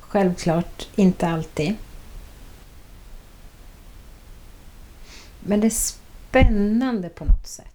[0.00, 1.74] Självklart inte alltid.
[5.40, 7.71] Men det är spännande på något sätt.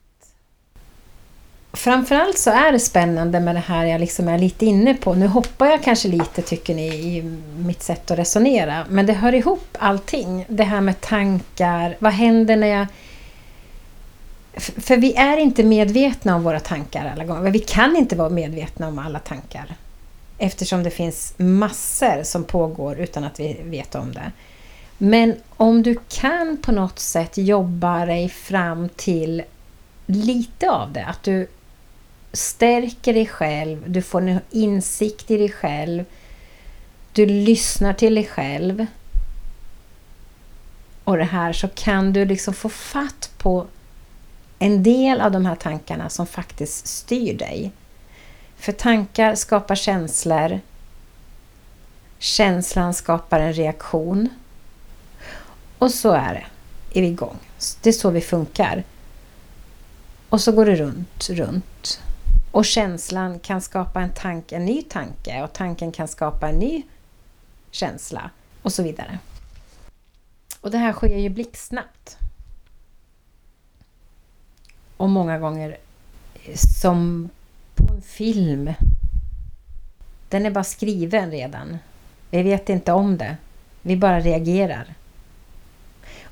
[1.78, 5.14] Framförallt så är det spännande med det här jag liksom är lite inne på.
[5.14, 8.86] Nu hoppar jag kanske lite tycker ni i mitt sätt att resonera.
[8.90, 10.46] Men det hör ihop allting.
[10.50, 11.96] Det här med tankar.
[12.00, 12.88] Vad händer när jag...
[14.58, 17.52] För vi är inte medvetna om våra tankar alla gånger.
[17.52, 19.76] Vi kan inte vara medvetna om alla tankar.
[20.38, 24.32] Eftersom det finns massor som pågår utan att vi vet om det.
[24.98, 29.44] Men om du kan på något sätt jobba dig fram till
[30.06, 31.48] lite av det, att du
[32.38, 36.06] stärker dig själv, du får en insikt i dig själv,
[37.14, 38.86] du lyssnar till dig själv.
[41.04, 43.68] Och det här så kan du liksom få fatt på
[44.60, 47.72] en del av de här tankarna som faktiskt styr dig.
[48.58, 50.60] För tankar skapar känslor.
[52.20, 54.30] Känslan skapar en reaktion.
[55.78, 56.46] Och så är det.
[57.00, 57.38] Är vi igång.
[57.82, 58.84] Det är så vi funkar.
[60.30, 62.02] Och så går det runt, runt.
[62.52, 66.84] Och känslan kan skapa en, tanke, en ny tanke och tanken kan skapa en ny
[67.72, 68.30] känsla
[68.62, 69.20] och så vidare.
[70.62, 72.18] Och det här sker ju blixtsnabbt.
[74.98, 75.78] Och många gånger
[76.44, 77.30] eh, som
[77.76, 78.74] på en film.
[80.30, 81.78] Den är bara skriven redan.
[82.32, 83.38] Vi vet inte om det.
[83.82, 84.96] Vi bara reagerar.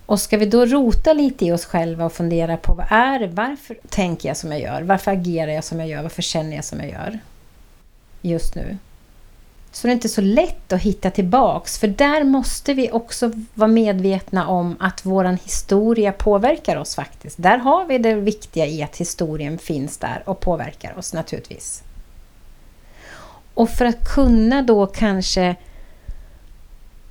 [0.06, 3.28] Och ska vi då rota lite i oss själva och fundera på vad är det,
[3.28, 4.82] varför tänker jag som jag gör?
[4.82, 6.02] Varför agerar jag som jag gör?
[6.02, 7.20] Varför känner jag som jag gör?
[8.22, 8.78] Just nu.
[9.72, 13.68] Så det är inte så lätt att hitta tillbaks, för där måste vi också vara
[13.68, 17.44] medvetna om att våran historia påverkar oss faktiskt.
[17.44, 21.84] Där har vi det viktiga i att historien finns där och påverkar oss naturligtvis.
[23.54, 25.56] Och för att kunna då kanske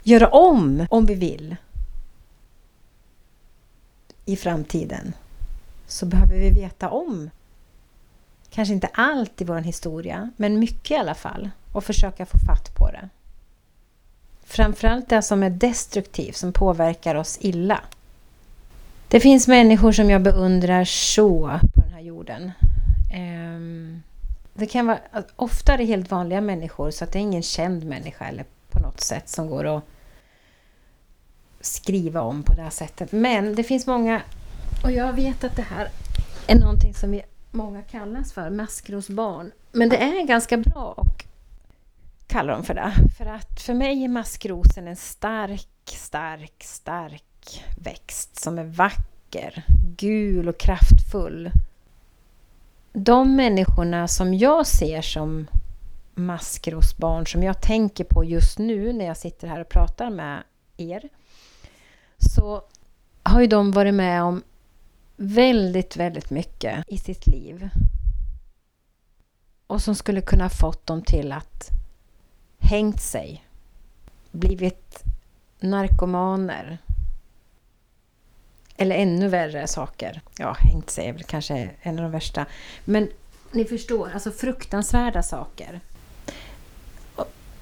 [0.03, 1.57] göra om, om vi vill,
[4.25, 5.13] i framtiden
[5.87, 7.31] så behöver vi veta om
[8.51, 12.75] kanske inte allt i vår historia, men mycket i alla fall och försöka få fatt
[12.75, 13.09] på det.
[14.45, 17.81] Framförallt det som är destruktivt, som påverkar oss illa.
[19.09, 22.51] Det finns människor som jag beundrar så på den här jorden.
[23.13, 24.03] Ehm,
[24.55, 24.99] det kan vara,
[25.37, 28.81] ofta är det helt vanliga människor, så att det är ingen känd människa eller på
[28.81, 29.83] något sätt som går och
[31.65, 33.13] skriva om på det här sättet.
[33.13, 34.23] Men det finns många,
[34.85, 35.89] och jag vet att det här
[36.47, 39.53] är någonting som vi många kallas för, maskrosbarn.
[39.73, 41.23] Men det är ganska bra att
[42.27, 42.93] kalla dem för det.
[43.19, 49.63] För att för mig är maskrosen en stark, stark, stark växt som är vacker,
[49.97, 51.51] gul och kraftfull.
[52.93, 55.47] De människorna som jag ser som
[56.15, 60.43] maskrosbarn, som jag tänker på just nu när jag sitter här och pratar med
[60.77, 61.09] er,
[62.25, 62.63] så
[63.23, 64.43] har ju de varit med om
[65.17, 67.69] väldigt, väldigt mycket i sitt liv.
[69.67, 71.71] Och som skulle kunna fått dem till att
[72.59, 73.45] hängt sig,
[74.31, 75.03] blivit
[75.61, 76.79] narkomaner.
[78.77, 80.21] Eller ännu värre saker.
[80.39, 82.47] Ja, hängt sig är väl kanske en av de värsta.
[82.85, 83.09] Men
[83.53, 85.81] ni förstår, alltså fruktansvärda saker.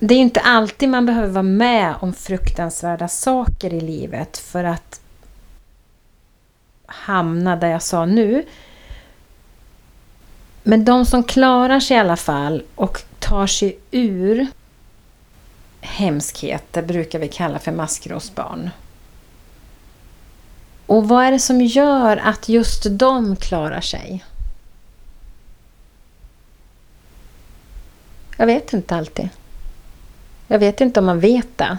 [0.05, 5.01] Det är inte alltid man behöver vara med om fruktansvärda saker i livet för att
[6.87, 8.45] hamna där jag sa nu.
[10.63, 14.47] Men de som klarar sig i alla fall och tar sig ur
[15.81, 18.71] hemskheter brukar vi kalla för maskrosbarn.
[20.87, 24.25] Och vad är det som gör att just de klarar sig?
[28.37, 29.29] Jag vet inte alltid.
[30.53, 31.79] Jag vet inte om man vet det.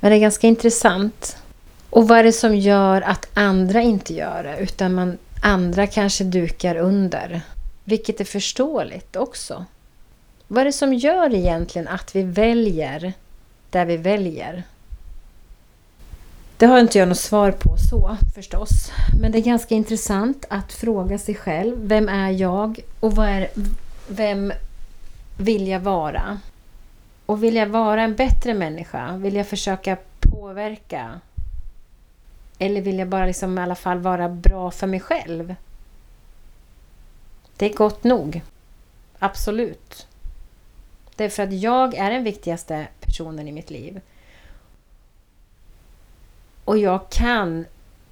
[0.00, 1.36] Men det är ganska intressant.
[1.90, 4.58] Och vad är det som gör att andra inte gör det?
[4.58, 7.40] Utan man, andra kanske dukar under.
[7.84, 9.64] Vilket är förståeligt också.
[10.46, 13.12] Vad är det som gör egentligen att vi väljer
[13.70, 14.62] där vi väljer?
[16.56, 18.92] Det har inte jag något svar på så förstås.
[19.20, 21.76] Men det är ganska intressant att fråga sig själv.
[21.78, 22.80] Vem är jag?
[23.00, 23.48] Och vad är,
[24.08, 24.52] vem
[25.38, 26.40] vill jag vara?
[27.26, 29.16] Och vill jag vara en bättre människa?
[29.16, 31.20] Vill jag försöka påverka?
[32.58, 35.54] Eller vill jag bara liksom i alla fall vara bra för mig själv?
[37.56, 38.42] Det är gott nog.
[39.18, 40.06] Absolut.
[41.16, 44.00] Det är för att jag är den viktigaste personen i mitt liv.
[46.64, 47.64] Och jag kan,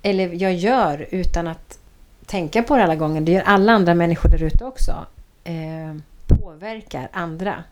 [0.02, 1.78] eller jag gör utan att
[2.26, 5.06] tänka på det alla gånger, det gör alla andra människor där ute också,
[5.44, 5.94] eh,
[6.46, 7.64] påverkar andra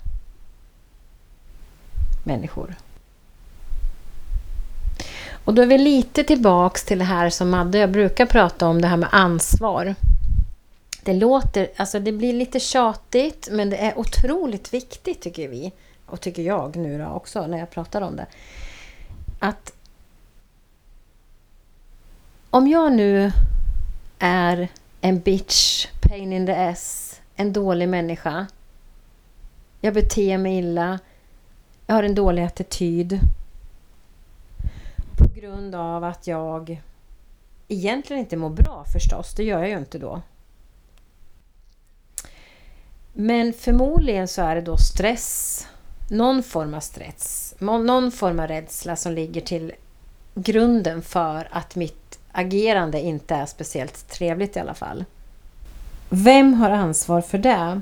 [2.24, 2.74] människor.
[5.44, 8.66] Och då är vi lite tillbaks till det här som Madde och jag brukar prata
[8.66, 9.94] om, det här med ansvar.
[11.02, 15.72] Det låter, alltså det blir lite tjatigt, men det är otroligt viktigt tycker vi.
[16.06, 18.26] Och tycker jag nu då också, när jag pratar om det.
[19.38, 19.72] Att
[22.50, 23.32] om jag nu
[24.18, 24.68] är
[25.00, 28.46] en bitch, pain in the ass, en dålig människa.
[29.84, 30.98] Jag beter mig illa.
[31.86, 33.20] Jag har en dålig attityd
[35.18, 36.82] På grund av att jag
[37.68, 40.22] egentligen inte mår bra förstås, det gör jag ju inte då.
[43.12, 45.66] Men förmodligen så är det då stress,
[46.10, 49.72] någon form av stress, någon form av rädsla som ligger till
[50.34, 55.04] grunden för att mitt agerande inte är speciellt trevligt i alla fall.
[56.08, 57.80] Vem har ansvar för det?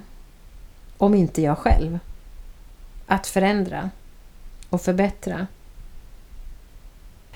[1.02, 1.98] Om inte jag själv.
[3.06, 3.90] Att förändra
[4.70, 5.46] och förbättra.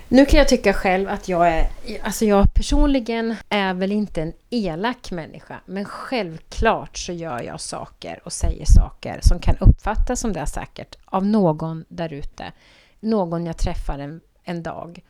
[0.08, 1.68] Nu kan jag tycka själv att jag är,
[2.02, 8.20] alltså jag personligen är väl inte en elak människa, men självklart så gör jag saker
[8.24, 12.52] och säger saker som kan uppfattas som det säkert av någon där ute.
[13.00, 15.04] Någon jag träffar en, en dag.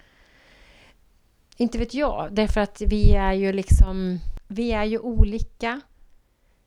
[1.56, 4.20] Inte vet jag, därför att vi är ju liksom...
[4.48, 5.80] Vi är ju olika.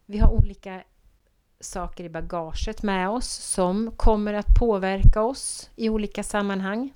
[0.05, 0.83] Vi har olika
[1.61, 6.93] saker i bagaget med oss som kommer att påverka oss i olika sammanhang.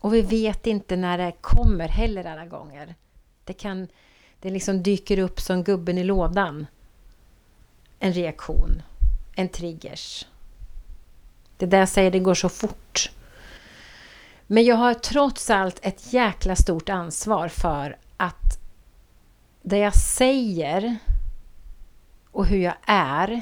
[0.00, 2.94] Och vi vet inte när det kommer heller alla gånger.
[3.44, 3.88] Det kan...
[4.40, 6.66] Det liksom dyker upp som gubben i lådan.
[7.98, 8.82] En reaktion.
[9.34, 10.26] En triggers.
[11.56, 13.10] Det där jag säger, det går så fort.
[14.46, 18.58] Men jag har trots allt ett jäkla stort ansvar för att
[19.62, 20.98] det jag säger
[22.36, 23.40] och hur jag är,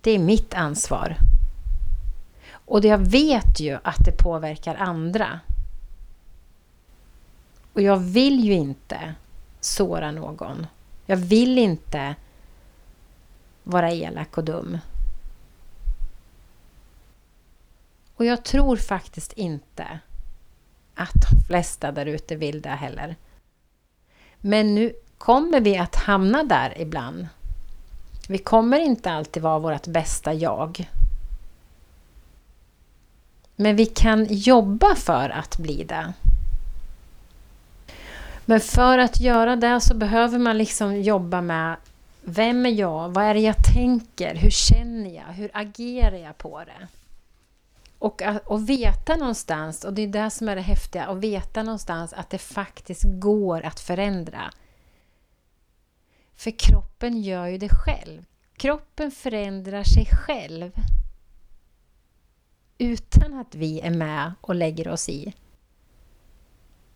[0.00, 1.16] det är mitt ansvar.
[2.52, 5.40] Och jag vet ju att det påverkar andra.
[7.72, 9.14] Och jag vill ju inte
[9.60, 10.66] såra någon.
[11.06, 12.14] Jag vill inte
[13.62, 14.78] vara elak och dum.
[18.14, 19.98] Och jag tror faktiskt inte
[20.94, 23.16] att de flesta där ute vill det heller.
[24.40, 24.92] Men nu
[25.24, 27.26] kommer vi att hamna där ibland.
[28.28, 30.90] Vi kommer inte alltid vara vårt bästa jag.
[33.56, 36.12] Men vi kan jobba för att bli det.
[38.44, 41.76] Men för att göra det så behöver man liksom jobba med
[42.22, 43.08] vem är jag?
[43.08, 44.34] Vad är det jag tänker?
[44.34, 45.32] Hur känner jag?
[45.32, 46.86] Hur agerar jag på det?
[47.98, 52.12] Och att veta någonstans, och det är det som är det häftiga, att veta någonstans
[52.12, 54.52] att det faktiskt går att förändra.
[56.42, 58.24] För kroppen gör ju det själv.
[58.56, 60.72] Kroppen förändrar sig själv
[62.78, 65.34] utan att vi är med och lägger oss i.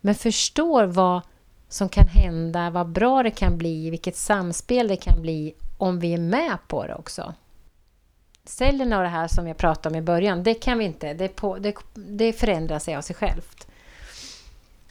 [0.00, 1.20] Men förstår vad
[1.68, 6.14] som kan hända, vad bra det kan bli, vilket samspel det kan bli om vi
[6.14, 7.34] är med på det också.
[8.44, 11.28] Cellerna och det här som jag pratade om i början, det kan vi inte, det,
[11.28, 13.66] på, det, det förändrar sig av sig självt.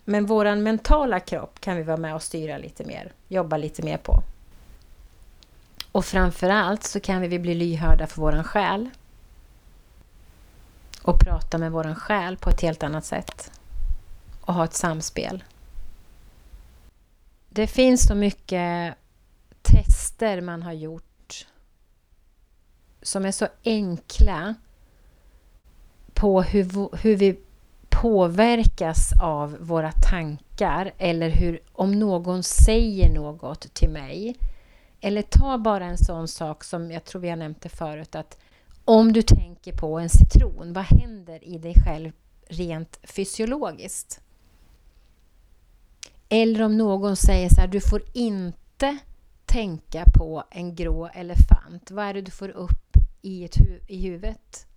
[0.06, 3.98] Men vår mentala kropp kan vi vara med och styra lite mer, jobba lite mer
[3.98, 4.24] på.
[5.96, 8.90] Och framförallt så kan vi bli lyhörda för våran själ.
[11.02, 13.52] Och prata med våran själ på ett helt annat sätt.
[14.42, 15.44] Och ha ett samspel.
[17.50, 18.96] Det finns så mycket
[19.62, 21.48] tester man har gjort
[23.02, 24.56] som är så enkla
[26.14, 27.40] på hur, hur vi
[27.90, 34.36] påverkas av våra tankar eller hur om någon säger något till mig.
[35.06, 38.38] Eller ta bara en sån sak som jag tror vi har nämnt det förut att
[38.86, 42.12] om du tänker på en citron, vad händer i dig själv
[42.48, 44.22] rent fysiologiskt?
[46.30, 48.98] Eller om någon säger så här, du får inte
[49.46, 51.92] tänka på en grå elefant.
[51.92, 54.68] Vad är det du får upp i, ett hu i huvudet?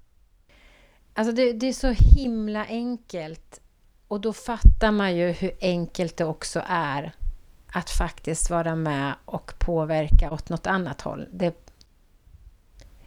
[1.14, 3.60] Alltså det, det är så himla enkelt.
[4.08, 7.12] Och då fattar man ju hur enkelt det också är
[7.72, 11.26] att faktiskt vara med och påverka åt något annat håll.
[11.32, 11.54] Det,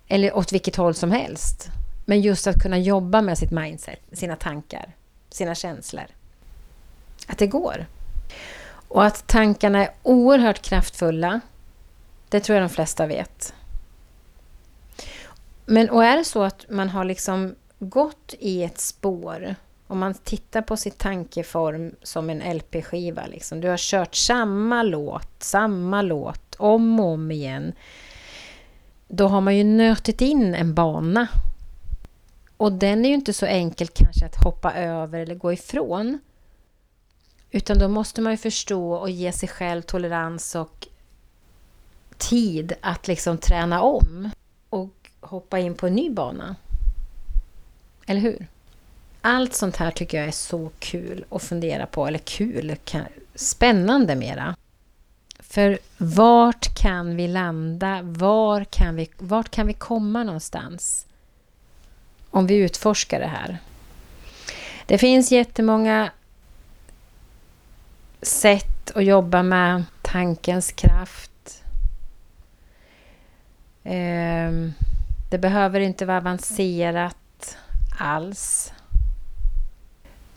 [0.08, 1.70] eller åt vilket håll som helst.
[2.06, 4.96] Men just att kunna jobba med sitt mindset, sina tankar,
[5.30, 6.06] sina känslor.
[7.28, 7.86] Att det går.
[8.88, 11.42] Och att tankarna är oerhört kraftfulla,
[12.30, 13.54] det tror jag de flesta vet.
[15.66, 19.56] Men och är det så att man har liksom gått i ett spår,
[19.92, 25.44] om man tittar på sitt tankeform som en LP-skiva, liksom, du har kört samma låt,
[25.44, 27.74] samma låt, om och om igen,
[29.08, 31.28] då har man ju nötit in en bana.
[32.58, 36.20] Och den är ju inte så enkel kanske att hoppa över eller gå ifrån.
[37.50, 40.88] Utan då måste man ju förstå och ge sig själv tolerans och
[42.18, 44.30] tid att liksom träna om
[44.70, 46.56] och hoppa in på en ny bana.
[48.06, 48.48] Eller hur?
[49.22, 52.76] Allt sånt här tycker jag är så kul att fundera på, eller kul,
[53.36, 54.56] spännande mera.
[55.40, 58.00] För vart kan vi landa?
[58.04, 61.06] Var kan vi, vart kan vi komma någonstans?
[62.30, 63.58] Om vi utforskar det här.
[64.86, 66.12] Det finns jättemånga
[68.22, 71.64] sätt att jobba med tankens kraft.
[73.84, 74.74] Ehm,
[75.30, 77.58] det behöver inte vara avancerat
[78.00, 78.74] alls.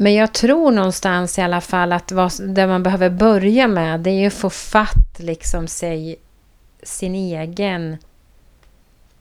[0.05, 4.11] Men jag tror någonstans i alla fall att vad, det man behöver börja med det
[4.11, 6.17] är att få fatt liksom sig,
[6.83, 7.97] sin egen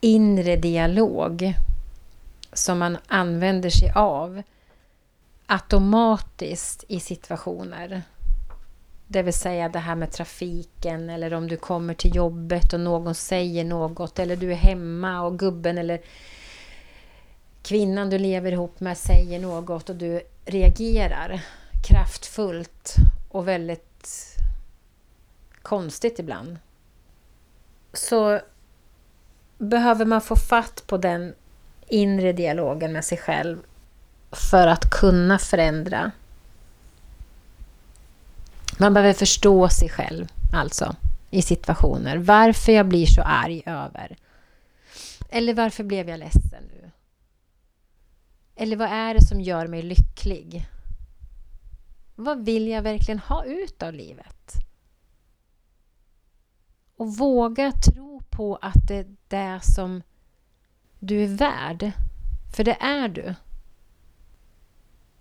[0.01, 1.53] inre dialog
[2.53, 4.41] som man använder sig av
[5.45, 8.01] automatiskt i situationer.
[9.07, 13.15] Det vill säga det här med trafiken eller om du kommer till jobbet och någon
[13.15, 16.01] säger något eller du är hemma och gubben eller
[17.61, 21.41] kvinnan du lever ihop med säger något och du reagerar
[21.83, 22.95] kraftfullt
[23.29, 24.35] och väldigt
[25.61, 26.57] konstigt ibland
[27.93, 28.39] så
[29.57, 31.33] behöver man få fatt på den
[31.87, 33.57] inre dialogen med sig själv
[34.31, 36.11] för att kunna förändra.
[38.77, 40.95] Man behöver förstå sig själv, alltså,
[41.29, 42.17] i situationer.
[42.17, 44.17] Varför jag blir så arg över.
[45.29, 46.91] Eller varför blev jag ledsen nu?
[48.55, 50.67] Eller vad är det som gör mig lycklig?
[52.15, 54.53] Vad vill jag verkligen ha ut av livet?
[56.97, 60.01] Och våga tro på att det är det som
[60.99, 61.91] du är värd.
[62.55, 63.35] För det är du.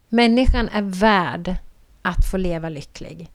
[0.09, 1.57] Människan är värd
[2.03, 3.31] att få leva lycklig.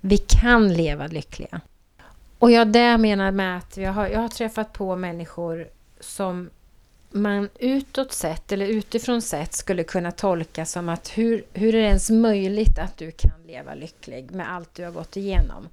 [0.00, 1.60] Vi kan leva lyckliga.
[2.38, 5.68] Och jag det menar med att jag har, jag har träffat på människor
[6.00, 6.50] som
[7.10, 11.88] man utåt sett eller utifrån sett skulle kunna tolka som att hur, hur är det
[11.88, 15.68] ens möjligt att du kan leva lycklig med allt du har gått igenom?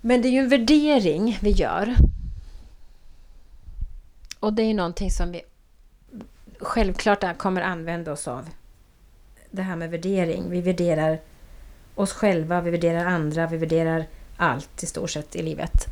[0.00, 1.94] Men det är ju en värdering vi gör.
[4.40, 5.42] Och det är någonting som vi
[6.58, 8.48] självklart kommer använda oss av.
[9.50, 10.50] Det här med värdering.
[10.50, 11.20] Vi värderar
[11.94, 14.06] oss själva, vi värderar andra, vi värderar
[14.36, 15.88] allt i stort sett i livet.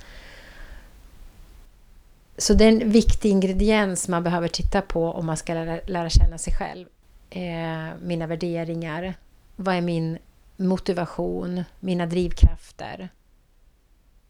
[2.37, 6.11] Så det är en viktig ingrediens man behöver titta på om man ska lära, lära
[6.11, 6.87] känna sig själv.
[7.31, 9.15] Eh, mina värderingar.
[9.57, 10.19] Vad är min
[10.57, 11.65] motivation?
[11.81, 13.09] Mina drivkrafter?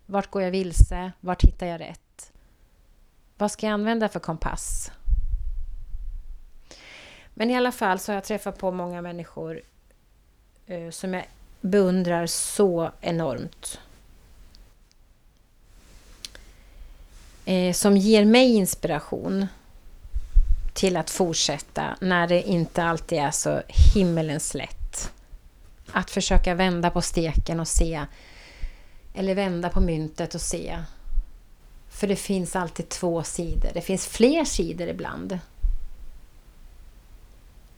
[0.06, 1.12] Vart går jag vilse?
[1.20, 2.32] Vart hittar jag rätt?
[3.38, 4.90] Vad ska jag använda för kompass?
[7.34, 9.62] Men i alla fall så har jag träffat på många människor
[10.66, 11.24] eh, som jag
[11.60, 13.80] beundrar så enormt.
[17.44, 19.46] Eh, som ger mig inspiration
[20.72, 23.62] till att fortsätta när det inte alltid är så
[23.94, 25.12] himmelens lätt.
[25.92, 28.06] Att försöka vända på steken och se
[29.14, 30.78] eller vända på myntet och se.
[31.88, 33.70] För det finns alltid två sidor.
[33.74, 35.38] Det finns fler sidor ibland.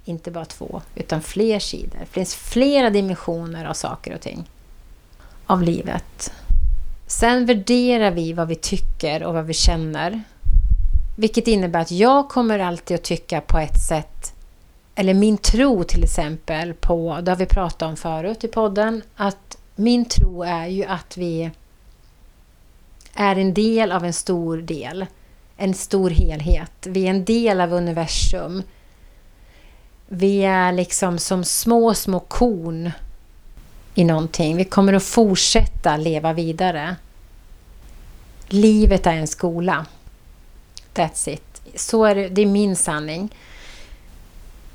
[0.04, 1.98] Inte bara två, utan fler sidor.
[2.00, 4.50] Det finns flera dimensioner av saker och ting.
[5.46, 6.32] Av livet.
[7.06, 10.22] Sen värderar vi vad vi tycker och vad vi känner.
[11.16, 14.32] Vilket innebär att jag kommer alltid att tycka på ett sätt
[14.98, 19.58] eller min tro till exempel på, det har vi pratat om förut i podden, att
[19.74, 21.50] min tro är ju att vi
[23.14, 25.06] är en del av en stor del.
[25.56, 26.72] En stor helhet.
[26.86, 28.62] Vi är en del av universum.
[30.08, 32.90] Vi är liksom som små, små korn
[33.98, 34.56] i någonting.
[34.56, 36.96] Vi kommer att fortsätta leva vidare.
[38.48, 39.86] Livet är en skola.
[40.94, 41.62] That's it.
[41.74, 43.34] Så är det, det är min sanning.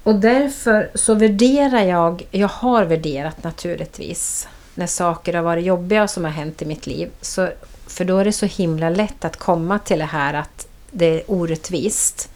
[0.03, 6.23] Och därför så värderar jag, jag har värderat naturligtvis, när saker har varit jobbiga som
[6.23, 7.09] har hänt i mitt liv.
[7.21, 7.49] Så,
[7.87, 11.31] för då är det så himla lätt att komma till det här att det är
[11.31, 12.29] orättvist.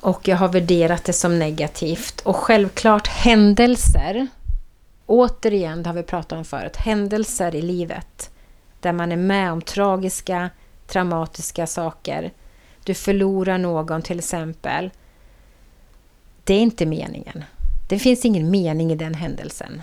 [0.00, 2.20] Och jag har värderat det som negativt.
[2.20, 4.26] Och självklart händelser,
[5.10, 8.30] återigen, det har vi pratat om förut, händelser i livet
[8.80, 10.50] där man är med om tragiska,
[10.86, 12.32] traumatiska saker.
[12.84, 14.90] Du förlorar någon till exempel.
[16.44, 17.44] Det är inte meningen.
[17.88, 19.82] Det finns ingen mening i den händelsen.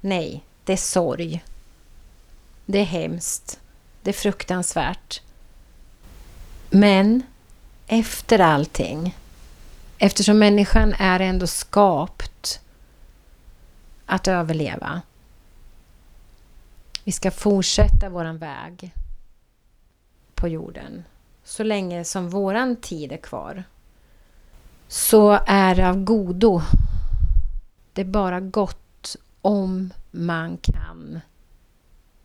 [0.00, 1.44] Nej, det är sorg.
[2.66, 3.60] Det är hemskt.
[4.02, 5.22] Det är fruktansvärt.
[6.70, 7.22] Men
[7.86, 9.16] efter allting,
[9.98, 12.60] eftersom människan är ändå skapt
[14.12, 15.02] att överleva.
[17.04, 18.94] Vi ska fortsätta våran väg
[20.34, 21.04] på jorden
[21.44, 23.64] så länge som våran tid är kvar.
[24.88, 26.62] Så är det av godo.
[27.92, 31.20] Det är bara gott om man kan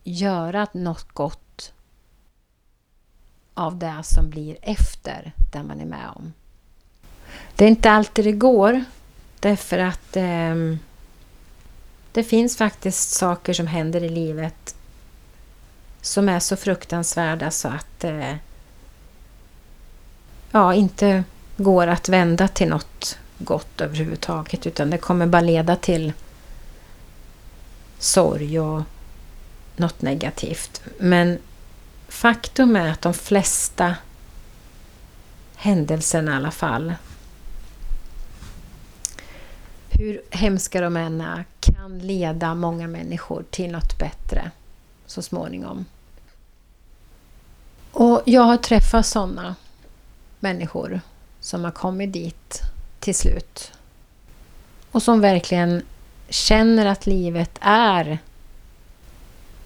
[0.04, 1.74] göra något gott
[3.54, 6.34] av det som blir efter det man är med om.
[7.56, 8.84] Det är inte alltid det går
[9.40, 10.56] därför att eh,
[12.18, 14.76] det finns faktiskt saker som händer i livet
[16.02, 18.36] som är så fruktansvärda så att eh,
[20.52, 21.24] ja, inte
[21.58, 26.14] går att vända till något gott överhuvudtaget utan det kommer bara leda till
[28.00, 28.84] sorg och
[29.76, 30.82] något negativt.
[31.00, 31.40] Men
[32.08, 33.96] faktum är att de flesta
[35.56, 36.94] händelserna i alla fall,
[39.98, 44.52] hur hemska de än är, kan leda många människor till något bättre
[45.06, 45.86] så småningom.
[47.92, 49.56] Och jag har träffat sådana
[50.40, 51.02] människor
[51.40, 52.62] som har kommit dit
[53.00, 53.72] till slut.
[54.92, 55.82] Och som verkligen
[56.30, 58.20] känner att livet är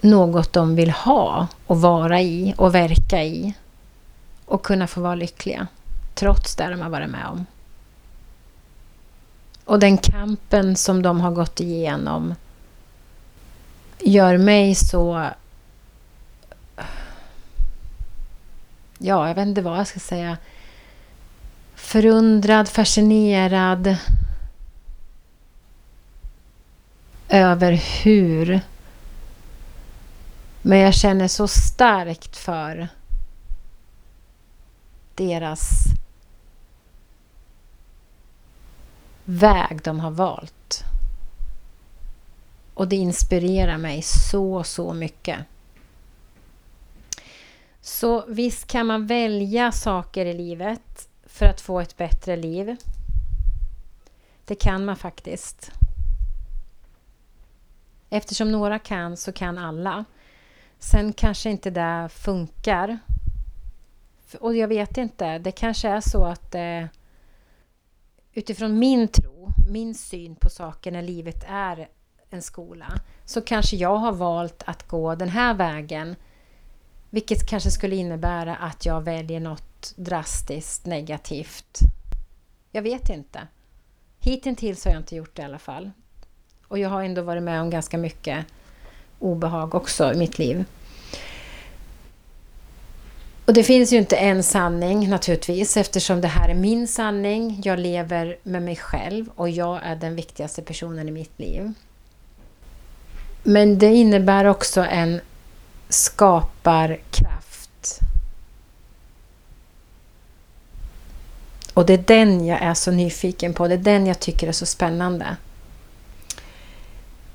[0.02, 3.54] något de vill ha och vara i och verka i.
[4.46, 5.68] Och kunna få vara lyckliga
[6.16, 7.46] trots det de har varit med om.
[9.72, 12.36] Och den kampen som de har gått igenom
[14.00, 15.30] gör mig så...
[18.98, 20.38] Ja, jag vet inte vad jag ska säga.
[21.76, 23.96] Förundrad, fascinerad
[27.30, 27.72] över
[28.04, 28.62] hur.
[30.62, 32.88] Men jag känner så starkt för
[35.16, 35.84] deras
[39.32, 40.84] väg de har valt.
[42.74, 45.40] Och det inspirerar mig så, så mycket.
[47.82, 52.76] Så visst kan man välja saker i livet för att få ett bättre liv.
[54.46, 55.72] Det kan man faktiskt.
[58.10, 60.06] Eftersom några kan så kan alla.
[60.80, 63.00] Sen kanske inte det funkar.
[64.40, 66.86] Och jag vet inte, det kanske är så att eh,
[68.34, 71.90] utifrån min tro, min syn på saker när livet är
[72.30, 72.94] en skola,
[73.26, 76.16] så kanske jag har valt att gå den här vägen.
[77.10, 81.80] Vilket kanske skulle innebära att jag väljer något drastiskt negativt.
[82.72, 83.48] Jag vet inte.
[84.20, 85.92] Hittills har jag inte gjort det i alla fall.
[86.68, 88.46] Och jag har ändå varit med om ganska mycket
[89.20, 90.66] obehag också i mitt liv.
[93.52, 97.62] Och det finns ju inte en sanning naturligtvis eftersom det här är min sanning.
[97.64, 101.74] Jag lever med mig själv och jag är den viktigaste personen i mitt liv.
[103.44, 105.22] Men det innebär också en
[105.90, 108.00] skaparkraft.
[111.74, 113.68] Och det är den jag är så nyfiken på.
[113.68, 115.36] Det är den jag tycker är så spännande.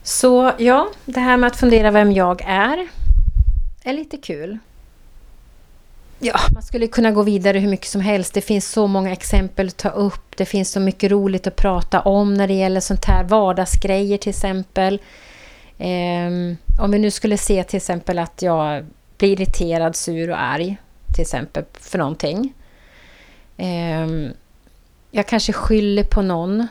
[0.03, 2.89] Så ja, det här med att fundera vem jag är
[3.83, 4.59] är lite kul.
[6.19, 8.35] Ja, man skulle kunna gå vidare hur mycket som helst.
[8.35, 10.37] Det finns så många exempel att ta upp.
[10.37, 14.31] Det finns så mycket roligt att prata om när det gäller sånt här vardagsgrejer till
[14.31, 15.01] exempel.
[15.79, 18.87] Um, om vi nu skulle se till exempel att jag
[19.19, 20.77] blir irriterad, sur och arg
[21.14, 22.53] till exempel för någonting.
[23.57, 24.33] Um,
[25.11, 26.67] jag kanske skyller på någon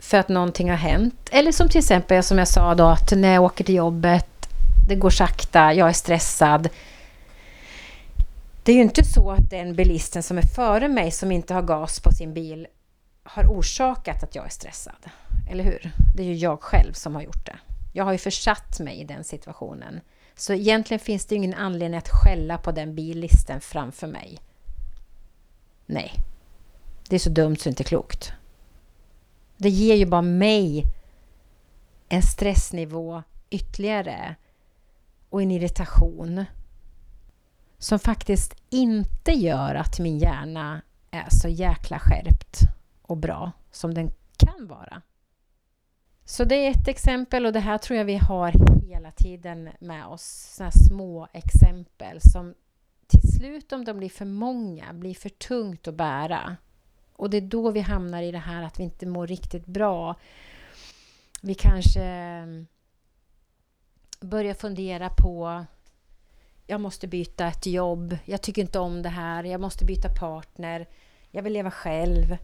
[0.00, 1.28] för att någonting har hänt.
[1.30, 4.48] Eller som till exempel som jag sa då att när jag åker till jobbet,
[4.88, 6.68] det går sakta, jag är stressad
[8.68, 11.62] det är ju inte så att den bilisten som är före mig som inte har
[11.62, 12.66] gas på sin bil
[13.22, 15.06] har orsakat att jag är stressad.
[15.50, 15.92] Eller hur?
[16.16, 17.58] Det är ju jag själv som har gjort det.
[17.92, 20.00] Jag har ju försatt mig i den situationen.
[20.36, 24.38] Så egentligen finns det ingen anledning att skälla på den bilisten framför mig.
[25.86, 26.12] Nej.
[27.08, 28.32] Det är så dumt så det inte är klokt.
[29.56, 30.84] Det ger ju bara mig
[32.08, 34.34] en stressnivå ytterligare
[35.30, 36.44] och en irritation
[37.78, 42.60] som faktiskt inte gör att min hjärna är så jäkla skärpt
[43.02, 45.02] och bra som den kan vara.
[46.24, 48.52] Så det är ett exempel och det här tror jag vi har
[48.88, 50.22] hela tiden med oss.
[50.56, 52.54] Sådana små exempel som
[53.06, 56.56] till slut om de blir för många blir för tungt att bära.
[57.12, 60.14] Och det är då vi hamnar i det här att vi inte mår riktigt bra.
[61.42, 62.02] Vi kanske
[64.20, 65.64] börjar fundera på
[66.70, 70.86] jag måste byta ett jobb, jag tycker inte om det här, jag måste byta partner,
[71.30, 72.36] jag vill leva själv.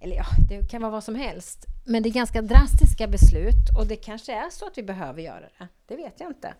[0.00, 1.66] Eller ja, det kan vara vad som helst.
[1.84, 5.40] Men det är ganska drastiska beslut och det kanske är så att vi behöver göra
[5.40, 5.68] det.
[5.86, 6.54] Det vet jag inte.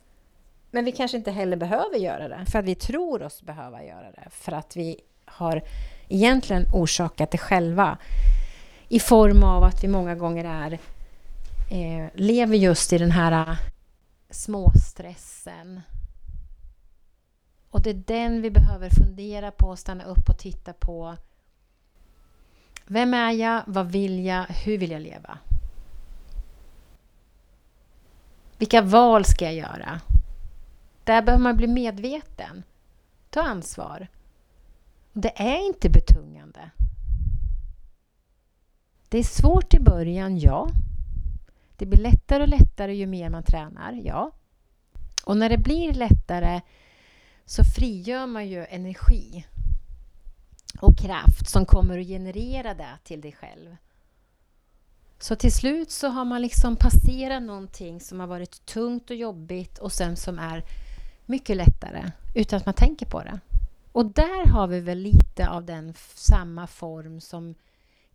[0.70, 4.10] Men vi kanske inte heller behöver göra det för att vi tror oss behöva göra
[4.10, 4.28] det.
[4.30, 5.62] För att vi har
[6.08, 7.98] egentligen orsakat det själva.
[8.88, 10.72] I form av att vi många gånger är
[11.70, 13.56] eh, lever just i den här eh,
[14.30, 15.80] småstressen
[17.74, 21.16] och det är den vi behöver fundera på, stanna upp och titta på.
[22.86, 23.62] Vem är jag?
[23.66, 24.44] Vad vill jag?
[24.44, 25.38] Hur vill jag leva?
[28.58, 30.00] Vilka val ska jag göra?
[31.04, 32.62] Där behöver man bli medveten.
[33.30, 34.08] Ta ansvar.
[35.12, 36.70] Det är inte betungande.
[39.08, 40.68] Det är svårt i början, ja.
[41.76, 44.30] Det blir lättare och lättare ju mer man tränar, ja.
[45.24, 46.60] Och när det blir lättare
[47.44, 49.46] så frigör man ju energi
[50.80, 53.76] och kraft som kommer att generera det till dig själv.
[55.18, 59.78] Så till slut så har man liksom passerat någonting som har varit tungt och jobbigt
[59.78, 60.64] och sen som är
[61.26, 63.40] mycket lättare utan att man tänker på det.
[63.92, 67.54] Och där har vi väl lite av den samma form som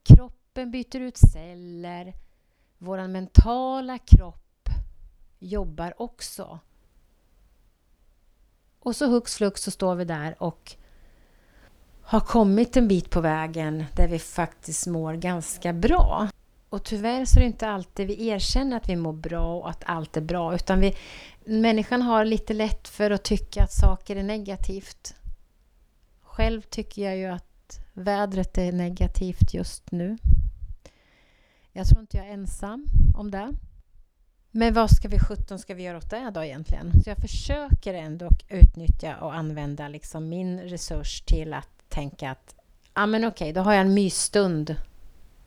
[0.03, 2.13] kroppen byter ut celler.
[2.77, 4.69] Vår mentala kropp
[5.39, 6.59] jobbar också.
[8.79, 10.75] Och så hux flux så står vi där och
[12.01, 16.29] har kommit en bit på vägen där vi faktiskt mår ganska bra.
[16.69, 19.83] Och tyvärr så är det inte alltid vi erkänner att vi mår bra och att
[19.85, 20.95] allt är bra utan vi,
[21.45, 25.15] människan har lite lätt för att tycka att saker är negativt.
[26.21, 30.17] Själv tycker jag ju att vädret är negativt just nu.
[31.71, 33.53] Jag tror inte jag är ensam om det.
[34.51, 37.03] Men vad ska vi 17 ska vi göra åt det då egentligen?
[37.03, 42.55] Så jag försöker ändå utnyttja och använda liksom min resurs till att tänka att
[42.93, 44.75] ja men okej, då har jag en mysstund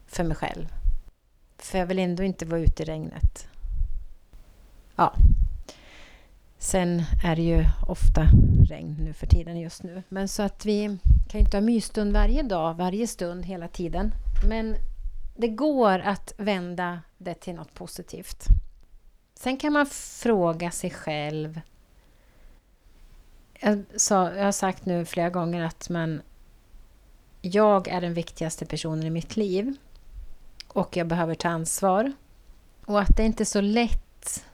[0.07, 0.67] för mig själv.
[1.59, 3.49] För jag vill ändå inte vara ute i regnet.
[4.97, 5.15] Ja.
[6.59, 8.29] Sen är det ju ofta
[8.69, 10.03] regn nu för tiden just nu.
[10.09, 10.99] Men så att vi
[11.29, 14.13] kan inte ha mysstund varje dag, varje stund, hela tiden.
[14.49, 14.77] Men
[15.37, 18.47] det går att vända det till något positivt.
[19.43, 21.61] Sen kan man fråga sig själv.
[23.61, 26.23] Jag, sa, jag har sagt nu flera gånger att man
[27.41, 29.75] jag är den viktigaste personen i mitt liv
[30.69, 32.13] och jag behöver ta ansvar.
[32.87, 34.45] Och att det inte är så lätt.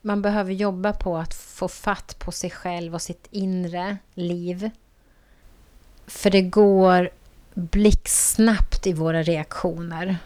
[0.00, 4.70] Man behöver jobba på att få fatt på sig själv och sitt inre liv.
[6.06, 7.10] För det går
[7.54, 10.18] blixtsnabbt i våra reaktioner.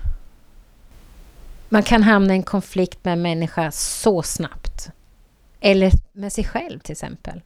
[1.72, 4.90] Man kan hamna i en konflikt med en människa så snabbt.
[5.60, 7.42] Eller med sig själv till exempel.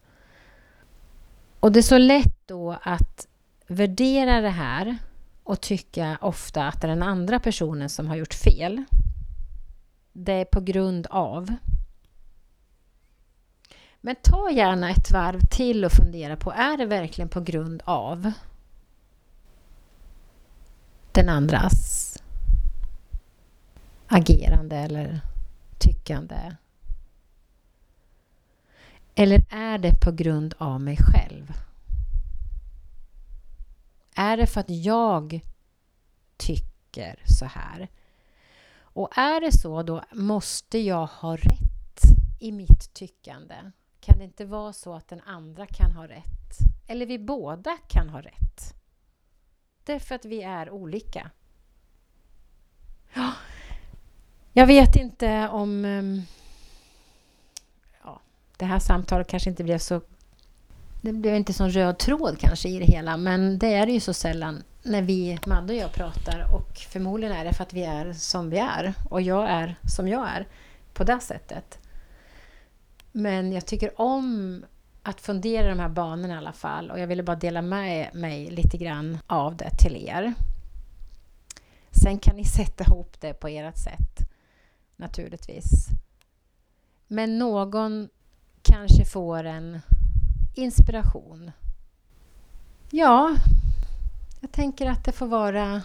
[1.60, 3.26] Och det är så lätt då att
[3.66, 4.96] värdera det här
[5.42, 8.84] och tycka ofta att det är den andra personen som har gjort fel.
[10.12, 11.54] Det är på grund av.
[14.00, 18.32] Men ta gärna ett varv till och fundera på, är det verkligen på grund av
[21.12, 21.93] den andras
[24.14, 25.20] agerande eller
[25.78, 26.56] tyckande?
[29.14, 31.52] Eller är det på grund av mig själv?
[34.14, 35.40] Är det för att jag
[36.36, 37.88] tycker så här?
[38.76, 42.00] Och är det så, då måste jag ha rätt
[42.40, 43.54] i mitt tyckande.
[44.00, 46.58] Kan det inte vara så att den andra kan ha rätt?
[46.86, 48.74] Eller vi båda kan ha rätt?
[49.84, 51.30] Därför att vi är olika.
[54.56, 55.84] Jag vet inte om...
[55.84, 56.22] Ehm,
[58.04, 58.20] ja,
[58.56, 60.00] det här samtalet kanske inte blev så
[61.00, 64.00] det blev inte sån röd tråd kanske i det hela, men det är det ju
[64.00, 67.84] så sällan när vi, Madde och jag, pratar och förmodligen är det för att vi
[67.84, 70.46] är som vi är och jag är som jag är
[70.92, 71.78] på det sättet.
[73.12, 74.64] Men jag tycker om
[75.02, 78.14] att fundera i de här banorna i alla fall och jag ville bara dela med
[78.14, 80.34] mig lite grann av det till er.
[81.90, 84.33] Sen kan ni sätta ihop det på ert sätt
[84.96, 85.88] naturligtvis.
[87.08, 88.08] Men någon
[88.62, 89.80] kanske får en
[90.54, 91.50] inspiration?
[92.90, 93.36] Ja,
[94.40, 95.82] jag tänker att det får vara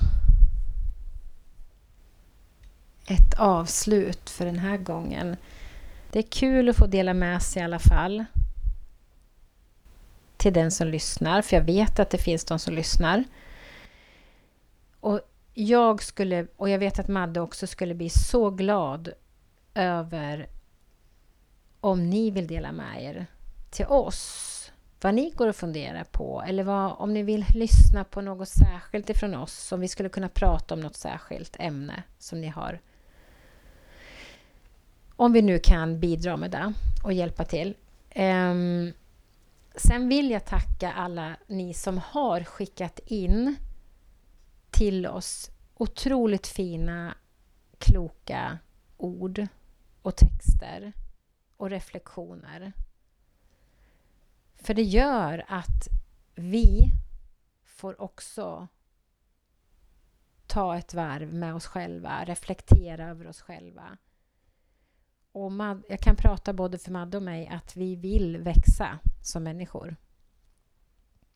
[3.07, 5.35] ett avslut för den här gången.
[6.11, 8.25] Det är kul att få dela med sig i alla fall
[10.37, 13.23] till den som lyssnar, för jag vet att det finns de som lyssnar.
[15.61, 19.09] Jag skulle, och jag vet att Madde också skulle bli så glad
[19.73, 20.49] över
[21.79, 23.25] om ni vill dela med er
[23.69, 28.21] till oss vad ni går och funderar på eller vad, om ni vill lyssna på
[28.21, 32.47] något särskilt ifrån oss, om vi skulle kunna prata om något särskilt ämne som ni
[32.47, 32.79] har.
[35.15, 37.75] Om vi nu kan bidra med det och hjälpa till.
[38.15, 38.93] Um,
[39.75, 43.55] sen vill jag tacka alla ni som har skickat in
[44.71, 47.15] till oss otroligt fina,
[47.77, 48.59] kloka
[48.97, 49.47] ord
[50.01, 50.93] och texter
[51.57, 52.73] och reflektioner.
[54.55, 55.87] För det gör att
[56.35, 56.91] vi
[57.63, 58.67] får också
[60.47, 63.97] ta ett varv med oss själva, reflektera över oss själva.
[65.31, 69.43] Och Mad, jag kan prata både för Madde och mig att vi vill växa som
[69.43, 69.95] människor.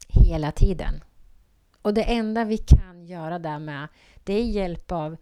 [0.08, 1.04] Hela tiden.
[1.84, 3.88] Och det enda vi kan göra där med,
[4.24, 5.18] det är hjälp av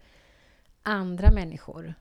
[0.82, 1.94] andra människor.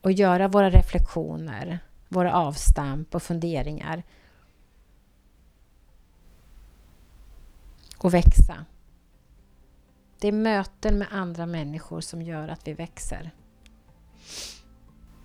[0.00, 4.02] Och göra våra reflektioner våra avstamp och funderingar.
[7.98, 8.64] Och växa.
[10.20, 13.30] Det är möten med andra människor som gör att vi växer.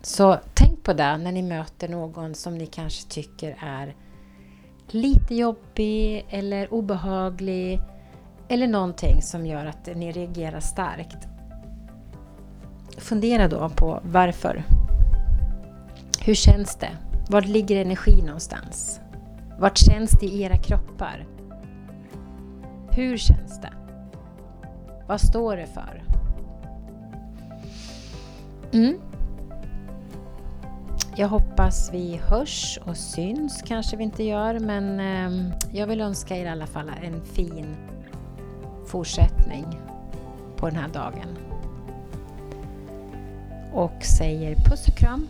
[0.01, 3.95] Så tänk på det när ni möter någon som ni kanske tycker är
[4.93, 7.81] lite jobbig eller obehaglig
[8.47, 11.27] eller någonting som gör att ni reagerar starkt.
[12.97, 14.63] Fundera då på varför.
[16.19, 16.97] Hur känns det?
[17.29, 18.99] Var ligger energi någonstans?
[19.59, 21.25] Vart känns det i era kroppar?
[22.91, 23.73] Hur känns det?
[25.07, 26.03] Vad står det för?
[28.73, 28.99] Mm.
[31.15, 36.37] Jag hoppas vi hörs och syns kanske vi inte gör men ehm, jag vill önska
[36.37, 37.75] er i alla fall en fin
[38.87, 39.65] fortsättning
[40.57, 41.37] på den här dagen.
[43.73, 45.27] Och säger puss och kram